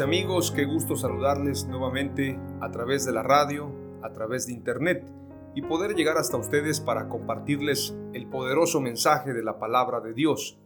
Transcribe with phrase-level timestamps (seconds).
[0.00, 5.10] Amigos, qué gusto saludarles nuevamente a través de la radio, a través de internet
[5.54, 10.58] y poder llegar hasta ustedes para compartirles el poderoso mensaje de la palabra de Dios.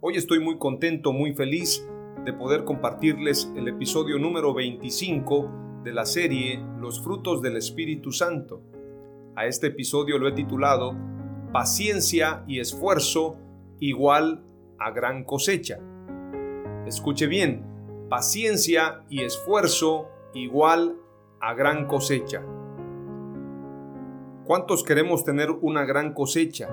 [0.00, 1.84] Hoy estoy muy contento, muy feliz
[2.24, 8.62] de poder compartirles el episodio número 25 de la serie Los frutos del Espíritu Santo.
[9.34, 10.94] A este episodio lo he titulado
[11.52, 13.36] Paciencia y esfuerzo
[13.80, 14.44] igual
[14.78, 15.80] a gran cosecha.
[16.86, 17.67] Escuche bien,
[18.08, 20.96] paciencia y esfuerzo igual
[21.40, 22.42] a gran cosecha.
[24.44, 26.68] ¿Cuántos queremos tener una gran cosecha?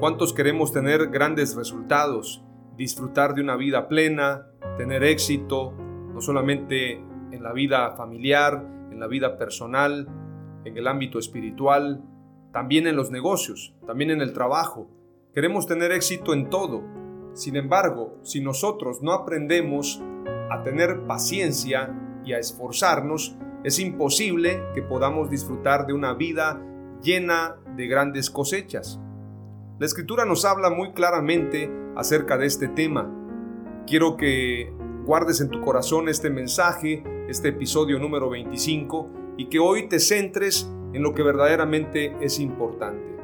[0.00, 2.42] ¿Cuántos queremos tener grandes resultados?
[2.76, 4.46] Disfrutar de una vida plena,
[4.78, 10.08] tener éxito, no solamente en la vida familiar, en la vida personal,
[10.64, 12.02] en el ámbito espiritual,
[12.52, 14.88] también en los negocios, también en el trabajo.
[15.34, 16.82] Queremos tener éxito en todo.
[17.34, 20.02] Sin embargo, si nosotros no aprendemos
[20.52, 26.60] a tener paciencia y a esforzarnos, es imposible que podamos disfrutar de una vida
[27.02, 29.00] llena de grandes cosechas.
[29.78, 33.10] La escritura nos habla muy claramente acerca de este tema.
[33.86, 34.72] Quiero que
[35.06, 40.70] guardes en tu corazón este mensaje, este episodio número 25, y que hoy te centres
[40.92, 43.16] en lo que verdaderamente es importante.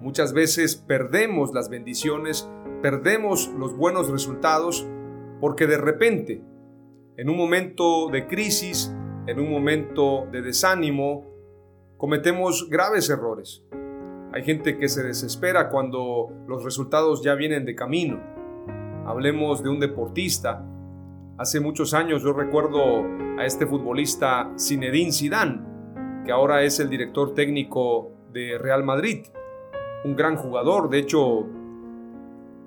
[0.00, 2.48] Muchas veces perdemos las bendiciones,
[2.82, 4.86] perdemos los buenos resultados
[5.40, 6.42] porque de repente,
[7.16, 8.94] en un momento de crisis,
[9.26, 11.26] en un momento de desánimo,
[11.96, 13.64] cometemos graves errores.
[14.32, 18.20] Hay gente que se desespera cuando los resultados ya vienen de camino.
[19.06, 20.64] Hablemos de un deportista.
[21.38, 23.04] Hace muchos años yo recuerdo
[23.38, 25.62] a este futbolista Zinedine Zidane,
[26.24, 29.26] que ahora es el director técnico de Real Madrid.
[30.04, 31.46] Un gran jugador, de hecho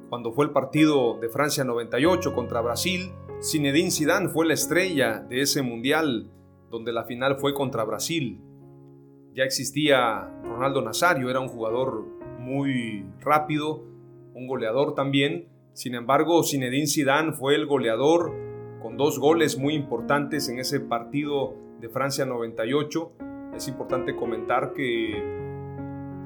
[0.10, 3.12] cuando fue el partido de Francia 98 contra Brasil,
[3.42, 6.28] Zinedine Zidane fue la estrella de ese mundial
[6.72, 8.42] donde la final fue contra Brasil.
[9.34, 12.06] Ya existía Ronaldo Nazario, era un jugador
[12.40, 13.84] muy rápido,
[14.34, 15.48] un goleador también.
[15.74, 18.34] Sin embargo, Zinedine Zidane fue el goleador
[18.82, 23.12] con dos goles muy importantes en ese partido de Francia 98.
[23.56, 25.24] Es importante comentar que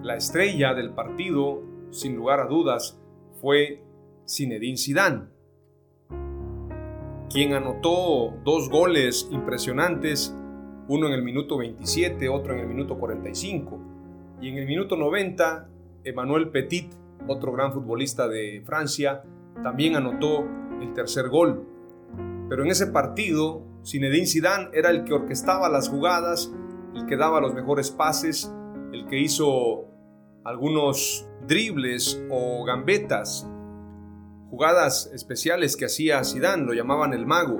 [0.01, 1.61] la estrella del partido,
[1.91, 3.02] sin lugar a dudas,
[3.43, 3.83] fue
[4.25, 5.23] Zinedine Zidane,
[7.29, 10.33] quien anotó dos goles impresionantes,
[10.87, 13.79] uno en el minuto 27, otro en el minuto 45,
[14.39, 15.67] y en el minuto 90,
[16.05, 16.93] Emmanuel Petit,
[17.27, 19.23] otro gran futbolista de Francia,
[19.61, 20.47] también anotó
[20.81, 21.67] el tercer gol.
[22.47, 26.49] Pero en ese partido, Zinedine Zidane era el que orquestaba las jugadas,
[26.95, 28.49] el que daba los mejores pases,
[28.93, 29.92] el que hizo
[30.43, 33.47] algunos dribles o gambetas,
[34.49, 37.59] jugadas especiales que hacía Zidane, lo llamaban el mago,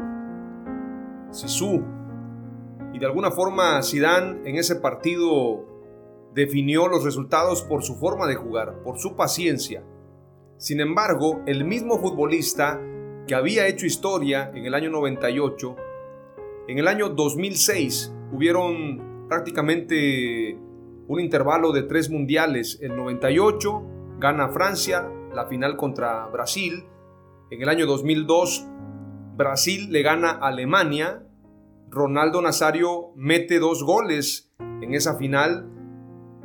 [1.32, 1.84] Sisu.
[2.94, 5.66] Y de alguna forma Zidane en ese partido
[6.34, 9.84] definió los resultados por su forma de jugar, por su paciencia.
[10.58, 12.80] Sin embargo, el mismo futbolista
[13.28, 15.76] que había hecho historia en el año 98,
[16.68, 20.60] en el año 2006 hubieron prácticamente
[21.08, 22.80] un intervalo de tres mundiales.
[22.82, 23.84] El 98
[24.20, 26.86] gana Francia la final contra Brasil.
[27.50, 28.68] En el año 2002
[29.36, 31.24] Brasil le gana a Alemania.
[31.90, 34.52] Ronaldo Nazario mete dos goles
[34.82, 35.70] en esa final.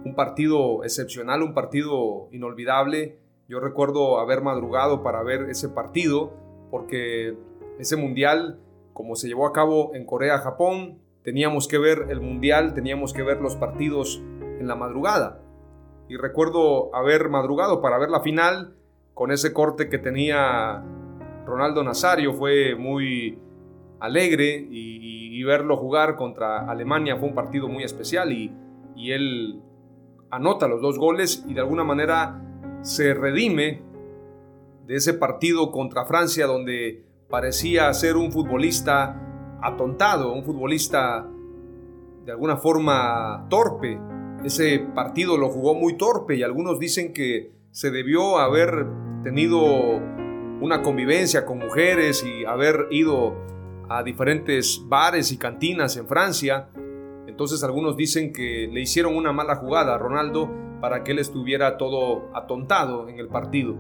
[0.05, 3.19] Un partido excepcional, un partido inolvidable.
[3.49, 6.33] Yo recuerdo haber madrugado para ver ese partido
[6.71, 7.37] porque
[7.79, 8.61] ese mundial
[8.99, 13.41] como se llevó a cabo en Corea-Japón, teníamos que ver el mundial, teníamos que ver
[13.41, 14.21] los partidos
[14.59, 15.41] en la madrugada.
[16.09, 18.75] Y recuerdo haber madrugado para ver la final
[19.15, 20.83] con ese corte que tenía
[21.45, 23.39] Ronaldo Nazario, fue muy
[24.01, 28.53] alegre y, verlo jugar contra Alemania fue un partido muy especial y,
[28.95, 29.63] y él
[30.31, 32.39] anota los dos goles y de alguna manera
[32.83, 33.81] se redime
[34.87, 41.27] de ese partido contra Francia donde parecía ser un futbolista atontado, un futbolista
[42.25, 43.99] de alguna forma torpe.
[44.45, 48.87] Ese partido lo jugó muy torpe y algunos dicen que se debió haber
[49.23, 49.61] tenido
[50.61, 53.37] una convivencia con mujeres y haber ido
[53.89, 56.69] a diferentes bares y cantinas en Francia.
[57.27, 60.51] Entonces algunos dicen que le hicieron una mala jugada a Ronaldo
[60.81, 63.77] para que él estuviera todo atontado en el partido.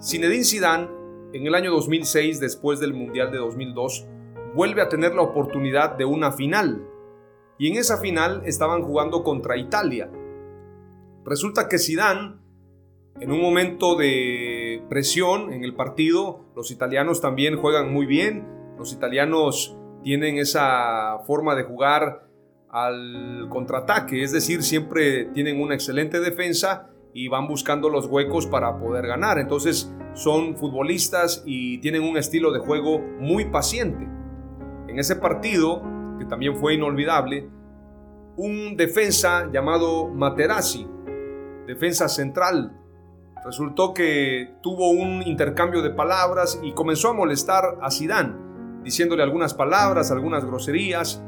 [0.00, 0.88] Zinedine Zidane
[1.32, 4.06] en el año 2006, después del Mundial de 2002,
[4.54, 6.86] vuelve a tener la oportunidad de una final.
[7.58, 10.10] Y en esa final estaban jugando contra Italia.
[11.24, 12.36] Resulta que Zidane,
[13.18, 18.46] en un momento de presión en el partido, los italianos también juegan muy bien.
[18.78, 22.28] Los italianos tienen esa forma de jugar
[22.70, 28.78] al contraataque, es decir, siempre tienen una excelente defensa y van buscando los huecos para
[28.78, 29.38] poder ganar.
[29.38, 34.06] Entonces son futbolistas y tienen un estilo de juego muy paciente.
[34.88, 35.82] En ese partido,
[36.18, 37.48] que también fue inolvidable,
[38.36, 40.86] un defensa llamado Materazzi,
[41.66, 42.76] defensa central,
[43.44, 48.34] resultó que tuvo un intercambio de palabras y comenzó a molestar a Zidane,
[48.82, 51.22] diciéndole algunas palabras, algunas groserías,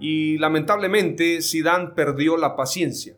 [0.00, 3.16] y lamentablemente Zidane perdió la paciencia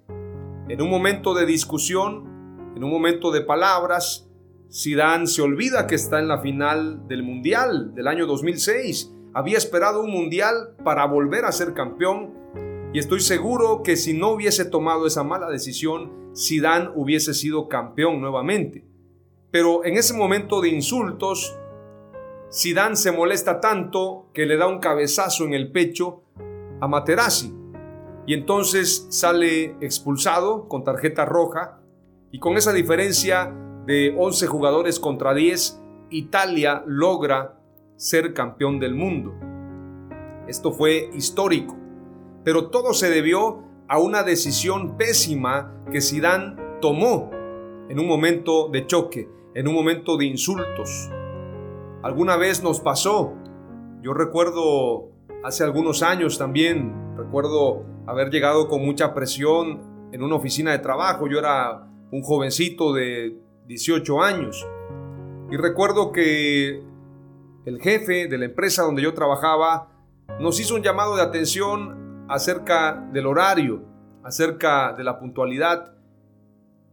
[0.70, 4.30] en un momento de discusión, en un momento de palabras,
[4.72, 9.12] Zidane se olvida que está en la final del Mundial del año 2006.
[9.32, 12.34] Había esperado un Mundial para volver a ser campeón
[12.92, 18.20] y estoy seguro que si no hubiese tomado esa mala decisión, Zidane hubiese sido campeón
[18.20, 18.84] nuevamente.
[19.52, 21.56] Pero en ese momento de insultos,
[22.52, 26.24] Zidane se molesta tanto que le da un cabezazo en el pecho
[26.80, 27.54] a Materazzi
[28.26, 31.80] y entonces sale expulsado con tarjeta roja
[32.32, 33.54] y con esa diferencia
[33.86, 35.80] de 11 jugadores contra 10,
[36.10, 37.59] Italia logra
[38.00, 39.34] ser campeón del mundo.
[40.48, 41.76] Esto fue histórico,
[42.42, 47.30] pero todo se debió a una decisión pésima que Zidane tomó
[47.90, 51.10] en un momento de choque, en un momento de insultos.
[52.02, 53.34] Alguna vez nos pasó,
[54.00, 55.10] yo recuerdo
[55.44, 61.28] hace algunos años también, recuerdo haber llegado con mucha presión en una oficina de trabajo.
[61.28, 63.36] Yo era un jovencito de
[63.66, 64.66] 18 años.
[65.50, 66.88] Y recuerdo que
[67.64, 69.88] el jefe de la empresa donde yo trabajaba
[70.40, 73.84] nos hizo un llamado de atención acerca del horario,
[74.22, 75.92] acerca de la puntualidad.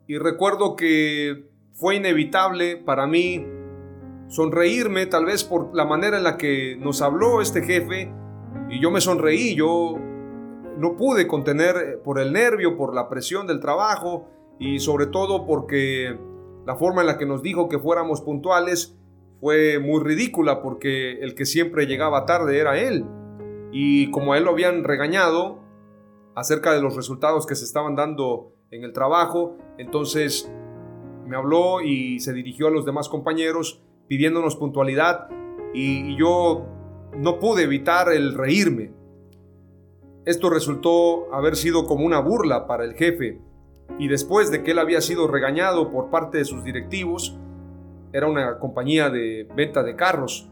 [0.07, 3.45] Y recuerdo que fue inevitable para mí
[4.27, 8.11] sonreírme tal vez por la manera en la que nos habló este jefe.
[8.69, 9.95] Y yo me sonreí, yo
[10.77, 14.27] no pude contener eh, por el nervio, por la presión del trabajo
[14.59, 16.17] y sobre todo porque
[16.65, 18.97] la forma en la que nos dijo que fuéramos puntuales
[19.39, 23.05] fue muy ridícula porque el que siempre llegaba tarde era él.
[23.71, 25.59] Y como a él lo habían regañado
[26.35, 30.51] acerca de los resultados que se estaban dando en el trabajo, entonces
[31.25, 35.27] me habló y se dirigió a los demás compañeros pidiéndonos puntualidad
[35.73, 36.65] y, y yo
[37.17, 38.97] no pude evitar el reírme
[40.27, 43.39] esto resultó haber sido como una burla para el jefe,
[43.97, 47.39] y después de que él había sido regañado por parte de sus directivos,
[48.17, 50.49] era una compañía de venta de carros.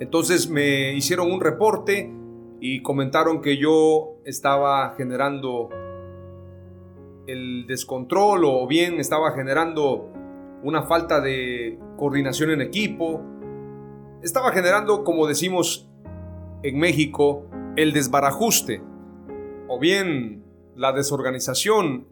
[0.00, 2.12] Entonces me hicieron un reporte
[2.60, 5.70] y comentaron que yo estaba generando
[7.26, 10.12] el descontrol o bien estaba generando
[10.62, 13.22] una falta de coordinación en equipo.
[14.22, 15.88] Estaba generando, como decimos
[16.62, 17.46] en México,
[17.76, 18.82] el desbarajuste
[19.68, 20.44] o bien
[20.76, 22.06] la desorganización.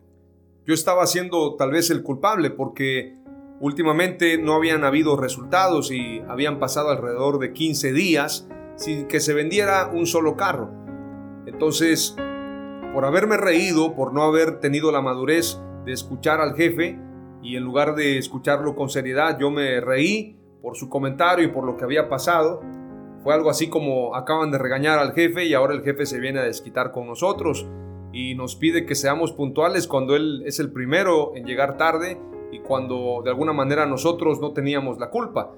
[0.64, 3.25] Yo estaba siendo tal vez el culpable porque
[3.60, 9.34] últimamente no habían habido resultados y habían pasado alrededor de 15 días sin que se
[9.34, 10.70] vendiera un solo carro.
[11.46, 12.14] Entonces,
[12.92, 16.98] por haberme reído, por no haber tenido la madurez de escuchar al jefe
[17.42, 21.64] y en lugar de escucharlo con seriedad, yo me reí por su comentario y por
[21.64, 22.60] lo que había pasado,
[23.22, 26.40] fue algo así como acaban de regañar al jefe y ahora el jefe se viene
[26.40, 27.66] a desquitar con nosotros
[28.12, 32.20] y nos pide que seamos puntuales cuando él es el primero en llegar tarde
[32.52, 35.52] y cuando de alguna manera nosotros no teníamos la culpa.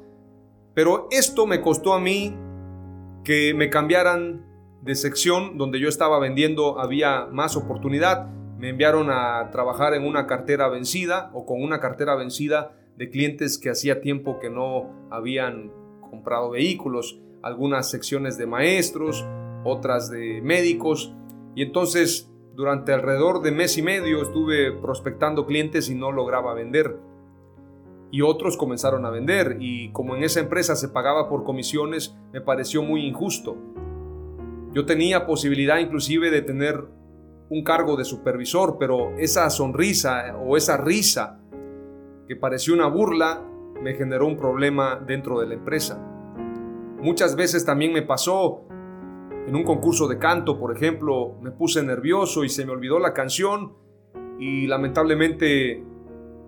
[0.75, 2.35] Pero esto me costó a mí
[3.25, 4.47] que me cambiaran
[4.83, 8.27] de sección donde yo estaba vendiendo había más oportunidad.
[8.59, 13.59] Me enviaron a trabajar en una cartera vencida o con una cartera vencida de clientes
[13.59, 15.73] que hacía tiempo que no habían
[16.11, 19.27] comprado vehículos, algunas secciones de maestros,
[19.65, 21.15] otras de médicos.
[21.55, 26.99] Y entonces durante alrededor de mes y medio estuve prospectando clientes y no lograba vender.
[28.11, 32.41] Y otros comenzaron a vender y como en esa empresa se pagaba por comisiones, me
[32.41, 33.57] pareció muy injusto.
[34.73, 36.85] Yo tenía posibilidad inclusive de tener
[37.49, 41.41] un cargo de supervisor, pero esa sonrisa o esa risa
[42.27, 43.41] que pareció una burla
[43.81, 45.97] me generó un problema dentro de la empresa.
[47.01, 48.65] Muchas veces también me pasó
[49.49, 53.15] en un concurso de canto, por ejemplo, me puse nervioso y se me olvidó la
[53.15, 53.73] canción
[54.39, 55.83] y lamentablemente,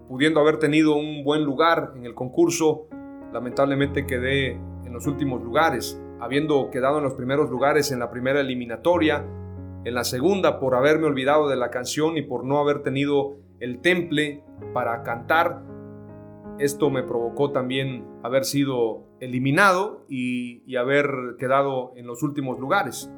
[0.07, 2.89] pudiendo haber tenido un buen lugar en el concurso,
[3.33, 8.41] lamentablemente quedé en los últimos lugares, habiendo quedado en los primeros lugares en la primera
[8.41, 9.25] eliminatoria,
[9.83, 13.81] en la segunda por haberme olvidado de la canción y por no haber tenido el
[13.81, 15.63] temple para cantar.
[16.61, 23.11] Esto me provocó también haber sido eliminado y, haber quedado en los últimos lugares.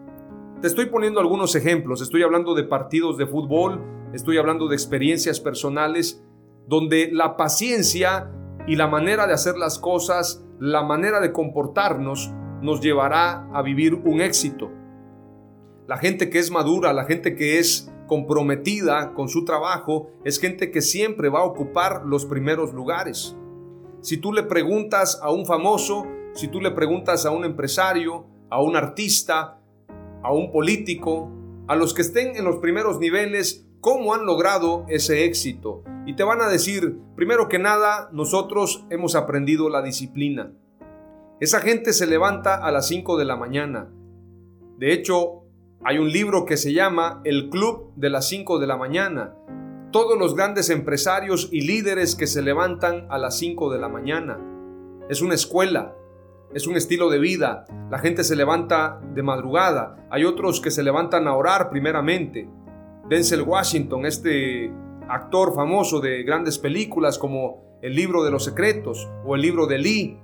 [0.60, 3.82] Te estoy poniendo algunos ejemplos, estoy hablando de partidos de fútbol,
[4.14, 6.24] estoy hablando de experiencias personales
[6.68, 8.30] donde la paciencia
[8.68, 13.94] y la manera de hacer las cosas, la manera de comportarnos, nos llevará a vivir
[13.94, 14.70] un éxito.
[15.88, 20.70] La gente que es madura, la gente que es comprometida con su trabajo, es gente
[20.70, 23.34] que siempre va a ocupar los primeros lugares.
[24.02, 26.04] Si tú le preguntas a un famoso,
[26.34, 29.62] si tú le preguntas a un empresario, a un artista,
[30.22, 31.30] a un político,
[31.68, 35.82] a los que estén en los primeros niveles, cómo han logrado ese éxito.
[36.04, 40.52] Y te van a decir, primero que nada, nosotros hemos aprendido la disciplina.
[41.40, 43.90] Esa gente se levanta a las 5 de la mañana.
[44.76, 45.41] De hecho,
[45.84, 49.34] hay un libro que se llama El Club de las 5 de la mañana
[49.92, 54.40] todos los grandes empresarios y líderes que se levantan a las 5 de la mañana.
[55.08, 55.94] Es una escuela,
[56.54, 57.66] es un estilo de vida.
[57.90, 60.08] La gente se levanta de madrugada.
[60.10, 62.48] Hay otros que se levantan a orar primeramente.
[63.08, 64.72] Denzel Washington, este
[65.08, 69.78] actor famoso de grandes películas como El libro de los secretos o El libro de
[69.78, 70.20] Lee.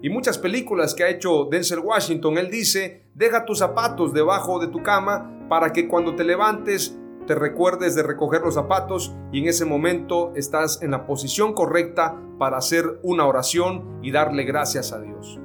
[0.00, 4.68] Y muchas películas que ha hecho Denzel Washington, él dice, deja tus zapatos debajo de
[4.68, 6.96] tu cama para que cuando te levantes
[7.26, 12.16] te recuerdes de recoger los zapatos y en ese momento estás en la posición correcta
[12.38, 15.40] para hacer una oración y darle gracias a Dios.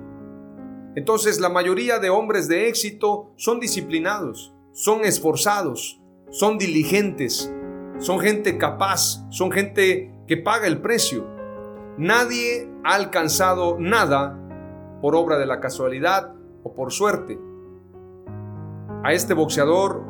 [0.95, 5.99] Entonces la mayoría de hombres de éxito son disciplinados, son esforzados,
[6.29, 7.51] son diligentes,
[7.97, 11.27] son gente capaz, son gente que paga el precio.
[11.97, 14.39] Nadie ha alcanzado nada
[15.01, 17.39] por obra de la casualidad o por suerte.
[19.03, 20.01] A este boxeador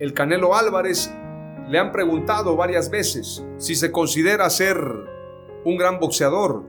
[0.00, 1.14] el Canelo Álvarez
[1.68, 4.76] le han preguntado varias veces si se considera ser
[5.64, 6.64] un gran boxeador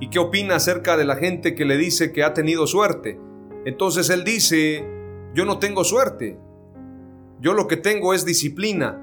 [0.00, 3.20] y qué opina acerca de la gente que le dice que ha tenido suerte.
[3.64, 4.84] Entonces él dice,
[5.32, 6.40] yo no tengo suerte,
[7.40, 9.00] yo lo que tengo es disciplina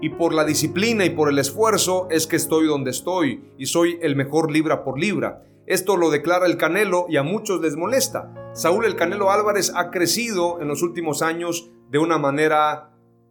[0.00, 3.96] y por la disciplina y por el esfuerzo es que estoy donde estoy y soy
[4.02, 5.44] el mejor libra por libra.
[5.72, 8.30] Esto lo declara el Canelo y a muchos les molesta.
[8.52, 12.90] Saúl el Canelo Álvarez ha crecido en los últimos años de una manera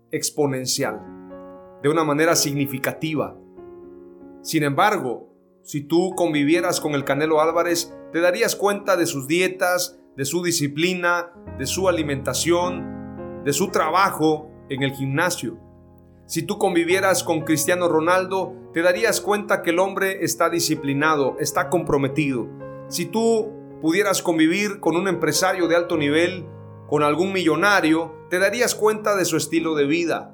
[0.09, 1.03] exponencial,
[1.83, 3.37] de una manera significativa.
[4.41, 5.29] Sin embargo,
[5.61, 10.41] si tú convivieras con el Canelo Álvarez, te darías cuenta de sus dietas, de su
[10.41, 15.59] disciplina, de su alimentación, de su trabajo en el gimnasio.
[16.31, 21.69] Si tú convivieras con Cristiano Ronaldo, te darías cuenta que el hombre está disciplinado, está
[21.69, 22.47] comprometido.
[22.87, 26.45] Si tú pudieras convivir con un empresario de alto nivel,
[26.87, 30.33] con algún millonario, te darías cuenta de su estilo de vida.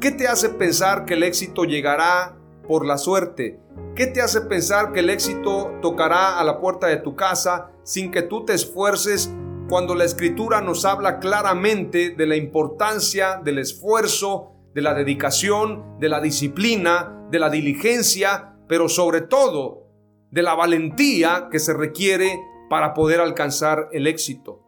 [0.00, 3.60] ¿Qué te hace pensar que el éxito llegará por la suerte?
[3.94, 8.10] ¿Qué te hace pensar que el éxito tocará a la puerta de tu casa sin
[8.10, 9.30] que tú te esfuerces
[9.68, 16.08] cuando la escritura nos habla claramente de la importancia del esfuerzo, de la dedicación, de
[16.08, 19.86] la disciplina, de la diligencia, pero sobre todo
[20.30, 24.62] de la valentía que se requiere para poder alcanzar el éxito?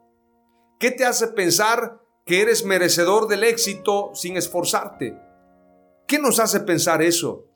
[0.78, 5.18] ¿Qué te hace pensar que eres merecedor del éxito sin esforzarte?
[6.06, 7.46] ¿Qué nos hace pensar eso?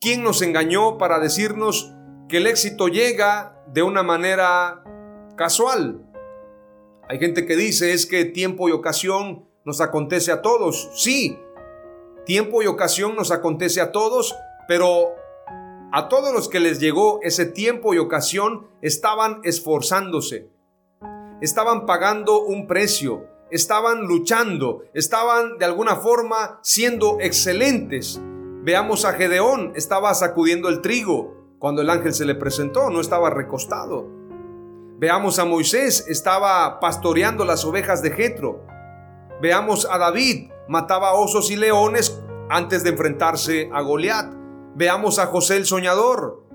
[0.00, 1.92] ¿Quién nos engañó para decirnos
[2.28, 4.82] que el éxito llega de una manera
[5.36, 6.11] casual?
[7.08, 10.90] Hay gente que dice es que tiempo y ocasión nos acontece a todos.
[10.94, 11.38] Sí,
[12.24, 14.34] tiempo y ocasión nos acontece a todos,
[14.68, 15.14] pero
[15.92, 20.52] a todos los que les llegó ese tiempo y ocasión estaban esforzándose
[21.42, 28.20] estaban pagando un precio, estaban luchando, estaban de alguna forma siendo excelentes.
[28.62, 33.28] Veamos a Gedeón, estaba sacudiendo el trigo cuando el ángel se le presentó, no estaba
[33.28, 34.06] recostado.
[35.02, 38.64] Veamos a Moisés, estaba pastoreando las ovejas de Jetro.
[39.40, 44.32] Veamos a David, mataba osos y leones antes de enfrentarse a Goliat.
[44.76, 46.46] Veamos a José el soñador,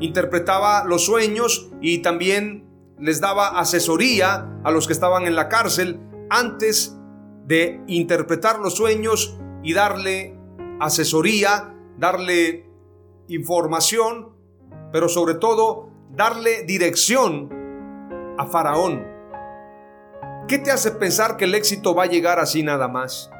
[0.00, 2.66] interpretaba los sueños y también
[2.98, 6.98] les daba asesoría a los que estaban en la cárcel antes
[7.44, 10.36] de interpretar los sueños y darle
[10.80, 12.68] asesoría, darle
[13.28, 14.30] información,
[14.90, 17.56] pero sobre todo darle dirección
[18.38, 19.06] a Faraón.
[20.48, 23.30] ¿Qué te hace pensar que el éxito va a llegar así nada más?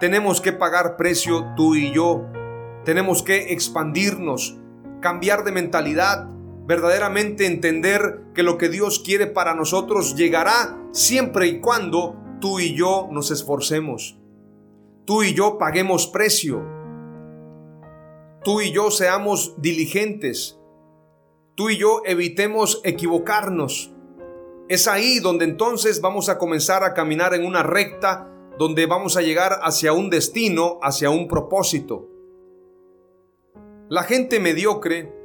[0.00, 2.26] Tenemos que pagar precio tú y yo.
[2.84, 4.58] Tenemos que expandirnos,
[5.00, 6.26] cambiar de mentalidad,
[6.66, 12.74] verdaderamente entender que lo que Dios quiere para nosotros llegará siempre y cuando tú y
[12.74, 14.18] yo nos esforcemos.
[15.04, 16.62] Tú y yo paguemos precio.
[18.44, 20.58] Tú y yo seamos diligentes.
[21.54, 23.92] Tú y yo evitemos equivocarnos.
[24.68, 29.22] Es ahí donde entonces vamos a comenzar a caminar en una recta donde vamos a
[29.22, 32.08] llegar hacia un destino, hacia un propósito.
[33.88, 35.18] La gente mediocre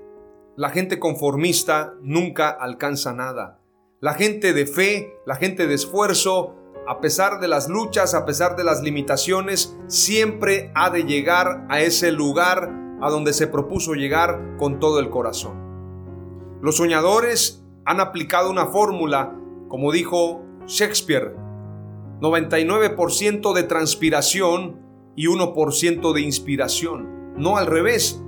[0.56, 3.60] la gente conformista nunca alcanza nada.
[4.00, 6.56] La gente de fe, la gente de esfuerzo,
[6.88, 11.82] a pesar de las luchas, a pesar de las limitaciones, siempre ha de llegar a
[11.82, 12.72] ese lugar
[13.02, 16.60] a donde se propuso llegar con todo el corazón.
[16.62, 19.36] Los soñadores han aplicado una fórmula,
[19.68, 21.36] como dijo Shakespeare,
[22.22, 24.80] 99% de transpiración
[25.16, 28.22] y 1% de inspiración, no al revés.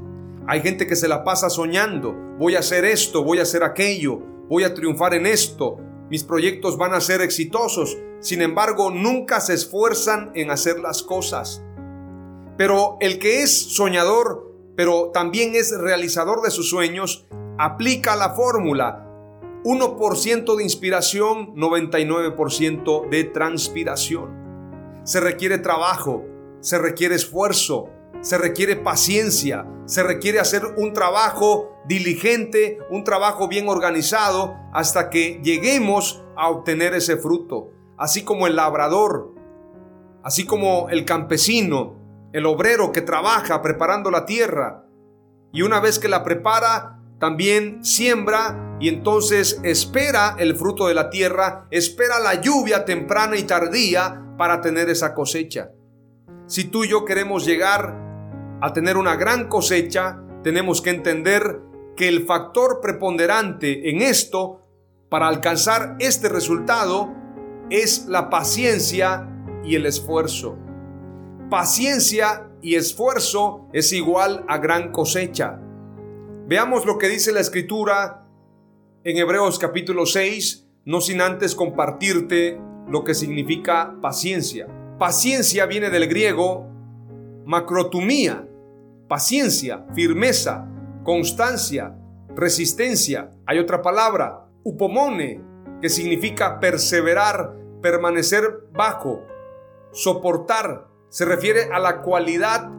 [0.47, 4.19] Hay gente que se la pasa soñando, voy a hacer esto, voy a hacer aquello,
[4.49, 5.77] voy a triunfar en esto,
[6.09, 11.63] mis proyectos van a ser exitosos, sin embargo nunca se esfuerzan en hacer las cosas.
[12.57, 17.25] Pero el que es soñador, pero también es realizador de sus sueños,
[17.57, 19.04] aplica la fórmula
[19.65, 25.01] 1% de inspiración, 99% de transpiración.
[25.03, 26.23] Se requiere trabajo,
[26.59, 27.89] se requiere esfuerzo,
[28.21, 35.41] se requiere paciencia, se requiere hacer un trabajo diligente, un trabajo bien organizado hasta que
[35.43, 37.71] lleguemos a obtener ese fruto.
[37.97, 39.33] Así como el labrador,
[40.23, 41.95] así como el campesino,
[42.33, 44.85] el obrero que trabaja preparando la tierra
[45.51, 51.09] y una vez que la prepara, también siembra y entonces espera el fruto de la
[51.09, 55.71] tierra, espera la lluvia temprana y tardía para tener esa cosecha.
[56.47, 57.95] Si tú y yo queremos llegar
[58.61, 61.61] a tener una gran cosecha, tenemos que entender
[61.95, 64.61] que el factor preponderante en esto
[65.09, 67.13] para alcanzar este resultado
[67.69, 69.29] es la paciencia
[69.63, 70.57] y el esfuerzo.
[71.49, 75.59] Paciencia y esfuerzo es igual a gran cosecha.
[76.47, 78.24] Veamos lo que dice la escritura
[79.05, 84.67] en Hebreos capítulo 6, no sin antes compartirte lo que significa paciencia.
[84.97, 86.67] Paciencia viene del griego
[87.45, 88.47] macrotumía,
[89.07, 90.67] paciencia, firmeza,
[91.03, 91.95] constancia,
[92.35, 93.29] resistencia.
[93.45, 95.39] Hay otra palabra, upomone,
[95.83, 99.21] que significa perseverar, permanecer bajo,
[99.91, 100.87] soportar.
[101.09, 102.71] Se refiere a la cualidad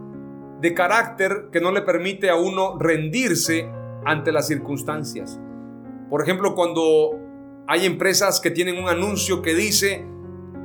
[0.61, 3.71] de carácter que no le permite a uno rendirse
[4.05, 5.39] ante las circunstancias.
[6.11, 7.19] Por ejemplo, cuando
[7.69, 10.07] hay empresas que tienen un anuncio que dice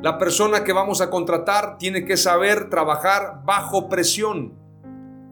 [0.02, 4.58] la persona que vamos a contratar tiene que saber trabajar bajo presión.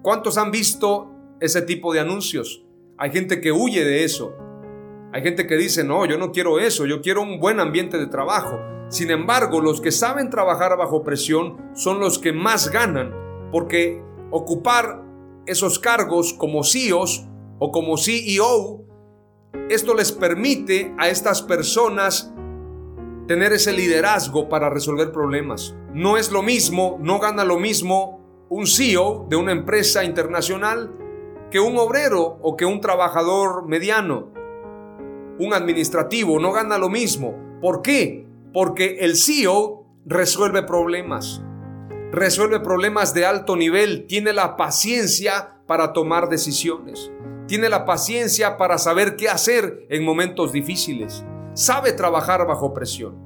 [0.03, 2.63] ¿Cuántos han visto ese tipo de anuncios?
[2.97, 4.35] Hay gente que huye de eso.
[5.11, 8.05] Hay gente que dice, no, yo no quiero eso, yo quiero un buen ambiente de
[8.05, 8.59] trabajo.
[8.89, 13.11] Sin embargo, los que saben trabajar bajo presión son los que más ganan,
[13.51, 15.01] porque ocupar
[15.47, 17.25] esos cargos como CEOs
[17.57, 18.85] o como CEO,
[19.69, 22.33] esto les permite a estas personas
[23.27, 25.75] tener ese liderazgo para resolver problemas.
[25.93, 30.95] No es lo mismo, no gana lo mismo un CEO de una empresa internacional
[31.51, 34.31] que un obrero o que un trabajador mediano.
[35.37, 37.35] Un administrativo no gana lo mismo.
[37.61, 38.27] ¿Por qué?
[38.53, 41.43] Porque el CEO resuelve problemas.
[42.11, 47.11] Resuelve problemas de alto nivel, tiene la paciencia para tomar decisiones.
[47.49, 53.17] Tiene la paciencia para saber qué hacer en momentos difíciles sabe trabajar bajo presión.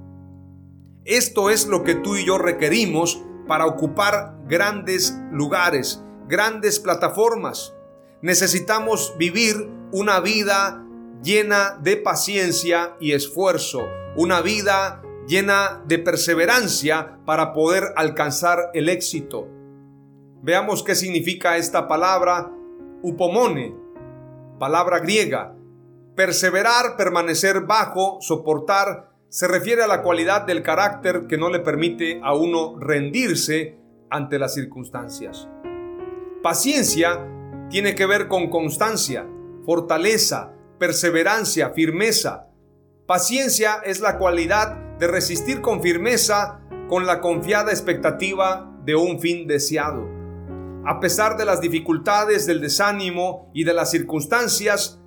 [1.04, 7.76] Esto es lo que tú y yo requerimos para ocupar grandes lugares, grandes plataformas.
[8.22, 10.84] Necesitamos vivir una vida
[11.22, 13.82] llena de paciencia y esfuerzo,
[14.16, 19.50] una vida llena de perseverancia para poder alcanzar el éxito.
[20.42, 22.50] Veamos qué significa esta palabra
[23.02, 23.83] upomone,
[24.60, 25.56] palabra griega.
[26.16, 32.20] Perseverar, permanecer bajo, soportar, se refiere a la cualidad del carácter que no le permite
[32.24, 35.48] a uno rendirse ante las circunstancias.
[36.44, 37.28] Paciencia
[37.70, 39.26] tiene que ver con constancia,
[39.66, 42.50] fortaleza, perseverancia, firmeza.
[43.08, 49.48] Paciencia es la cualidad de resistir con firmeza con la confiada expectativa de un fin
[49.48, 50.13] deseado.
[50.86, 55.00] A pesar de las dificultades, del desánimo y de las circunstancias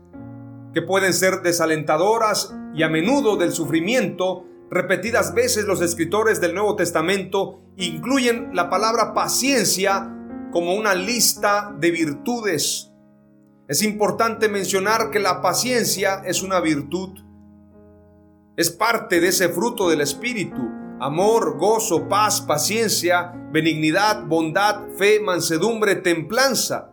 [0.72, 6.76] que pueden ser desalentadoras y a menudo del sufrimiento, repetidas veces los escritores del Nuevo
[6.76, 10.12] Testamento incluyen la palabra paciencia
[10.50, 12.90] como una lista de virtudes.
[13.68, 17.18] Es importante mencionar que la paciencia es una virtud.
[18.56, 20.75] Es parte de ese fruto del Espíritu.
[20.98, 26.90] Amor, gozo, paz, paciencia, benignidad, bondad, fe, mansedumbre, templanza.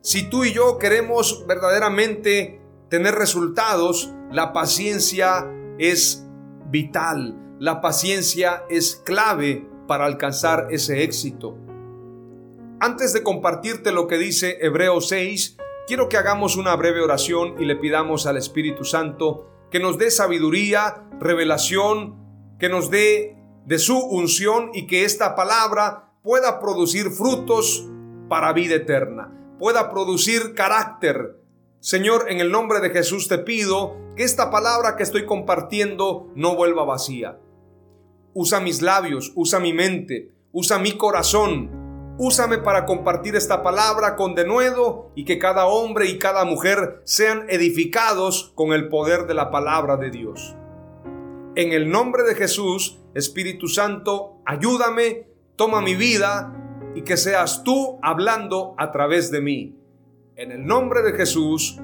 [0.00, 5.46] Si tú y yo queremos verdaderamente tener resultados, la paciencia
[5.78, 6.26] es
[6.70, 7.38] vital.
[7.58, 11.58] La paciencia es clave para alcanzar ese éxito.
[12.80, 17.66] Antes de compartirte lo que dice Hebreos 6, quiero que hagamos una breve oración y
[17.66, 22.21] le pidamos al Espíritu Santo que nos dé sabiduría, revelación,
[22.62, 27.88] que nos dé de su unción y que esta palabra pueda producir frutos
[28.28, 31.40] para vida eterna, pueda producir carácter,
[31.80, 36.54] Señor, en el nombre de Jesús te pido que esta palabra que estoy compartiendo no
[36.54, 37.40] vuelva vacía.
[38.32, 42.14] Usa mis labios, usa mi mente, usa mi corazón.
[42.16, 47.44] Úsame para compartir esta palabra con denuedo y que cada hombre y cada mujer sean
[47.48, 50.54] edificados con el poder de la palabra de Dios.
[51.54, 56.50] En el nombre de Jesús, Espíritu Santo, ayúdame, toma mi vida
[56.94, 59.76] y que seas tú hablando a través de mí.
[60.34, 61.78] En el nombre de Jesús.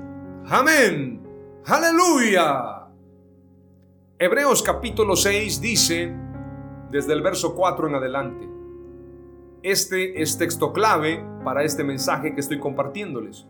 [0.47, 1.23] Amén.
[1.67, 2.87] Aleluya.
[4.19, 6.17] Hebreos capítulo 6 dice,
[6.91, 8.49] desde el verso 4 en adelante,
[9.63, 13.47] este es texto clave para este mensaje que estoy compartiéndoles.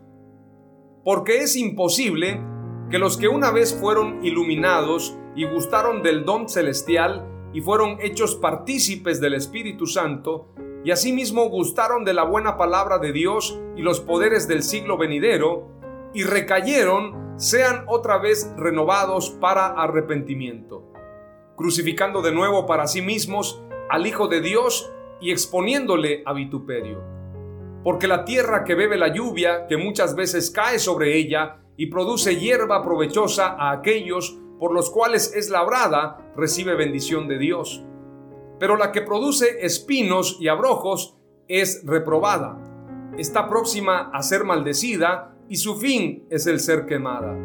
[1.05, 2.41] Porque es imposible
[2.89, 8.35] que los que una vez fueron iluminados y gustaron del don celestial y fueron hechos
[8.35, 10.47] partícipes del Espíritu Santo,
[10.83, 15.67] y asimismo gustaron de la buena palabra de Dios y los poderes del siglo venidero,
[16.13, 20.91] y recayeron, sean otra vez renovados para arrepentimiento,
[21.55, 27.03] crucificando de nuevo para sí mismos al Hijo de Dios y exponiéndole a vituperio.
[27.83, 32.35] Porque la tierra que bebe la lluvia, que muchas veces cae sobre ella y produce
[32.35, 37.83] hierba provechosa a aquellos por los cuales es labrada, recibe bendición de Dios
[38.59, 42.57] pero la que produce espinos y abrojos es reprobada.
[43.17, 47.35] Está próxima a ser maldecida y su fin es el ser quemada.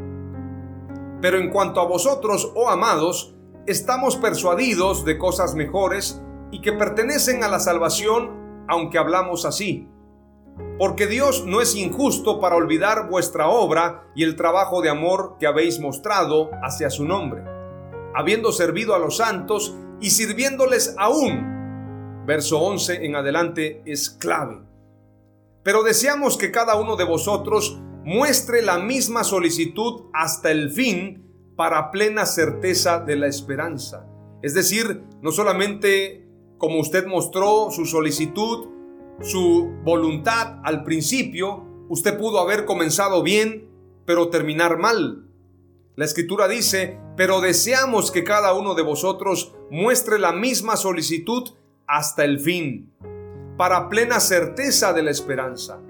[1.22, 3.34] Pero en cuanto a vosotros, oh amados,
[3.66, 6.20] estamos persuadidos de cosas mejores
[6.50, 9.88] y que pertenecen a la salvación, aunque hablamos así.
[10.78, 15.46] Porque Dios no es injusto para olvidar vuestra obra y el trabajo de amor que
[15.46, 17.42] habéis mostrado hacia su nombre,
[18.14, 22.24] habiendo servido a los santos y sirviéndoles aún.
[22.26, 24.62] Verso 11 en adelante es clave.
[25.62, 31.90] Pero deseamos que cada uno de vosotros muestre la misma solicitud hasta el fin para
[31.90, 34.06] plena certeza de la esperanza.
[34.42, 38.68] Es decir, no solamente como usted mostró su solicitud,
[39.22, 43.68] su voluntad al principio, usted pudo haber comenzado bien,
[44.04, 45.24] pero terminar mal.
[45.96, 51.50] La escritura dice, pero deseamos que cada uno de vosotros muestre la misma solicitud
[51.86, 52.92] hasta el fin,
[53.56, 55.80] para plena certeza de la esperanza,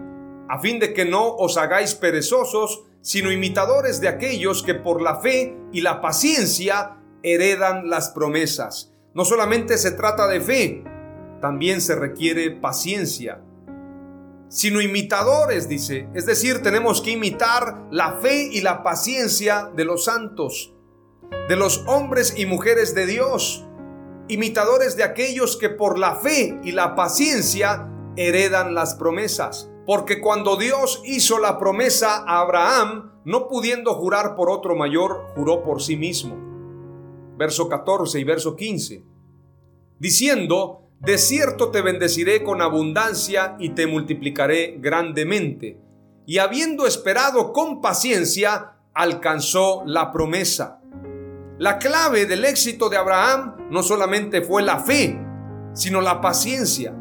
[0.48, 5.20] a fin de que no os hagáis perezosos, sino imitadores de aquellos que por la
[5.20, 8.92] fe y la paciencia heredan las promesas.
[9.14, 10.84] No solamente se trata de fe,
[11.44, 13.42] también se requiere paciencia
[14.48, 16.08] sino imitadores, dice.
[16.14, 20.72] Es decir, tenemos que imitar la fe y la paciencia de los santos,
[21.48, 23.66] de los hombres y mujeres de Dios,
[24.28, 29.68] imitadores de aquellos que por la fe y la paciencia heredan las promesas.
[29.84, 35.62] Porque cuando Dios hizo la promesa a Abraham, no pudiendo jurar por otro mayor, juró
[35.62, 36.36] por sí mismo.
[37.36, 39.04] Verso 14 y verso 15.
[39.98, 45.78] Diciendo, de cierto te bendeciré con abundancia y te multiplicaré grandemente.
[46.26, 50.80] Y habiendo esperado con paciencia, alcanzó la promesa.
[51.58, 55.20] La clave del éxito de Abraham no solamente fue la fe,
[55.74, 56.94] sino la paciencia.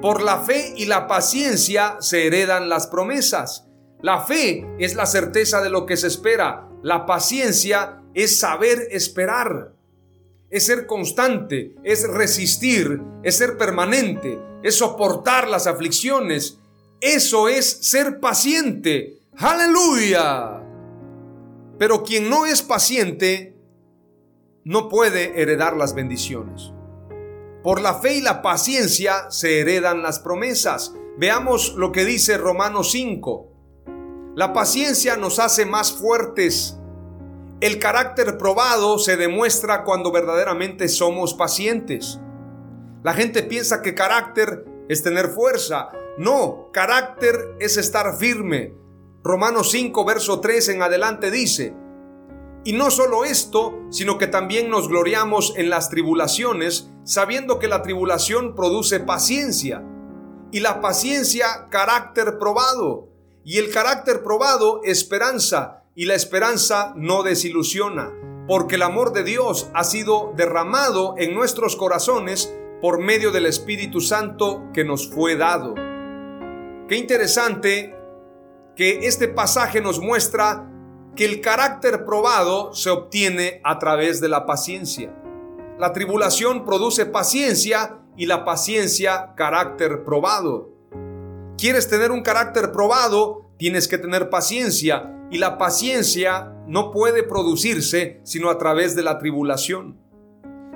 [0.00, 3.66] Por la fe y la paciencia se heredan las promesas.
[4.00, 6.68] La fe es la certeza de lo que se espera.
[6.82, 9.72] La paciencia es saber esperar.
[10.54, 16.60] Es ser constante, es resistir, es ser permanente, es soportar las aflicciones.
[17.00, 19.18] Eso es ser paciente.
[19.36, 20.62] Aleluya.
[21.76, 23.56] Pero quien no es paciente
[24.62, 26.70] no puede heredar las bendiciones.
[27.64, 30.94] Por la fe y la paciencia se heredan las promesas.
[31.18, 34.32] Veamos lo que dice Romanos 5.
[34.36, 36.78] La paciencia nos hace más fuertes.
[37.64, 42.20] El carácter probado se demuestra cuando verdaderamente somos pacientes.
[43.02, 45.88] La gente piensa que carácter es tener fuerza.
[46.18, 48.74] No, carácter es estar firme.
[49.22, 51.74] Romanos 5, verso 3 en adelante dice,
[52.64, 57.80] y no solo esto, sino que también nos gloriamos en las tribulaciones, sabiendo que la
[57.80, 59.82] tribulación produce paciencia,
[60.52, 63.08] y la paciencia carácter probado,
[63.42, 68.12] y el carácter probado esperanza, y la esperanza no desilusiona,
[68.48, 72.52] porque el amor de Dios ha sido derramado en nuestros corazones
[72.82, 75.74] por medio del Espíritu Santo que nos fue dado.
[76.88, 77.94] Qué interesante
[78.76, 80.68] que este pasaje nos muestra
[81.14, 85.14] que el carácter probado se obtiene a través de la paciencia.
[85.78, 90.70] La tribulación produce paciencia y la paciencia carácter probado.
[91.56, 93.48] ¿Quieres tener un carácter probado?
[93.56, 99.18] Tienes que tener paciencia y la paciencia no puede producirse sino a través de la
[99.18, 99.98] tribulación.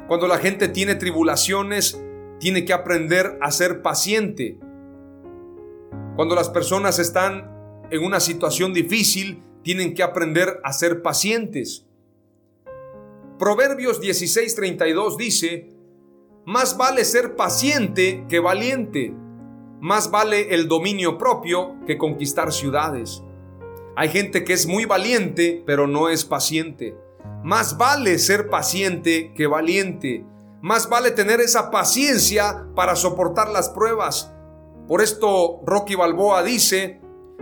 [0.08, 2.02] Cuando la gente tiene tribulaciones,
[2.40, 4.58] tiene que aprender a ser paciente.
[6.16, 11.86] Cuando las personas están en una situación difícil tienen que aprender a ser pacientes.
[13.38, 15.68] Proverbios 16:32 dice,
[16.46, 19.14] más vale ser paciente que valiente,
[19.80, 23.22] más vale el dominio propio que conquistar ciudades.
[23.98, 26.96] Hay gente que es muy valiente, pero no es paciente.
[27.42, 30.24] Más vale ser paciente que valiente.
[30.62, 34.32] Más vale tener esa paciencia para soportar las pruebas.
[34.86, 37.00] Por esto Rocky Balboa dice,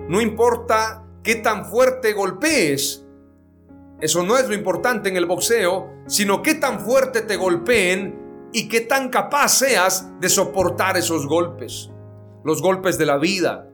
[0.08, 3.04] no importa qué tan fuerte golpees.
[4.00, 8.66] Eso no es lo importante en el boxeo, sino qué tan fuerte te golpeen y
[8.68, 11.90] qué tan capaz seas de soportar esos golpes.
[12.44, 13.68] Los golpes de la vida,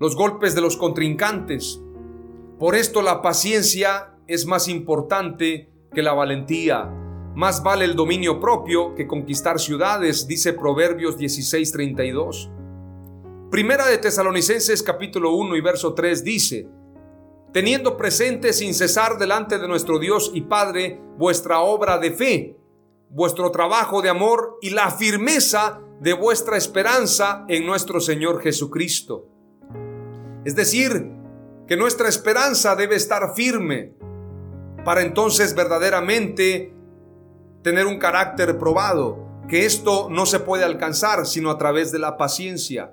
[0.00, 1.80] los golpes de los contrincantes.
[2.60, 6.84] Por esto la paciencia es más importante que la valentía.
[7.34, 12.50] Más vale el dominio propio que conquistar ciudades, dice Proverbios 16:32.
[13.50, 16.68] Primera de Tesalonicenses capítulo 1 y verso 3 dice,
[17.50, 22.58] teniendo presente sin cesar delante de nuestro Dios y Padre vuestra obra de fe,
[23.08, 29.26] vuestro trabajo de amor y la firmeza de vuestra esperanza en nuestro Señor Jesucristo.
[30.44, 31.19] Es decir,
[31.70, 33.94] que nuestra esperanza debe estar firme
[34.84, 36.74] para entonces verdaderamente
[37.62, 42.16] tener un carácter probado, que esto no se puede alcanzar sino a través de la
[42.16, 42.90] paciencia.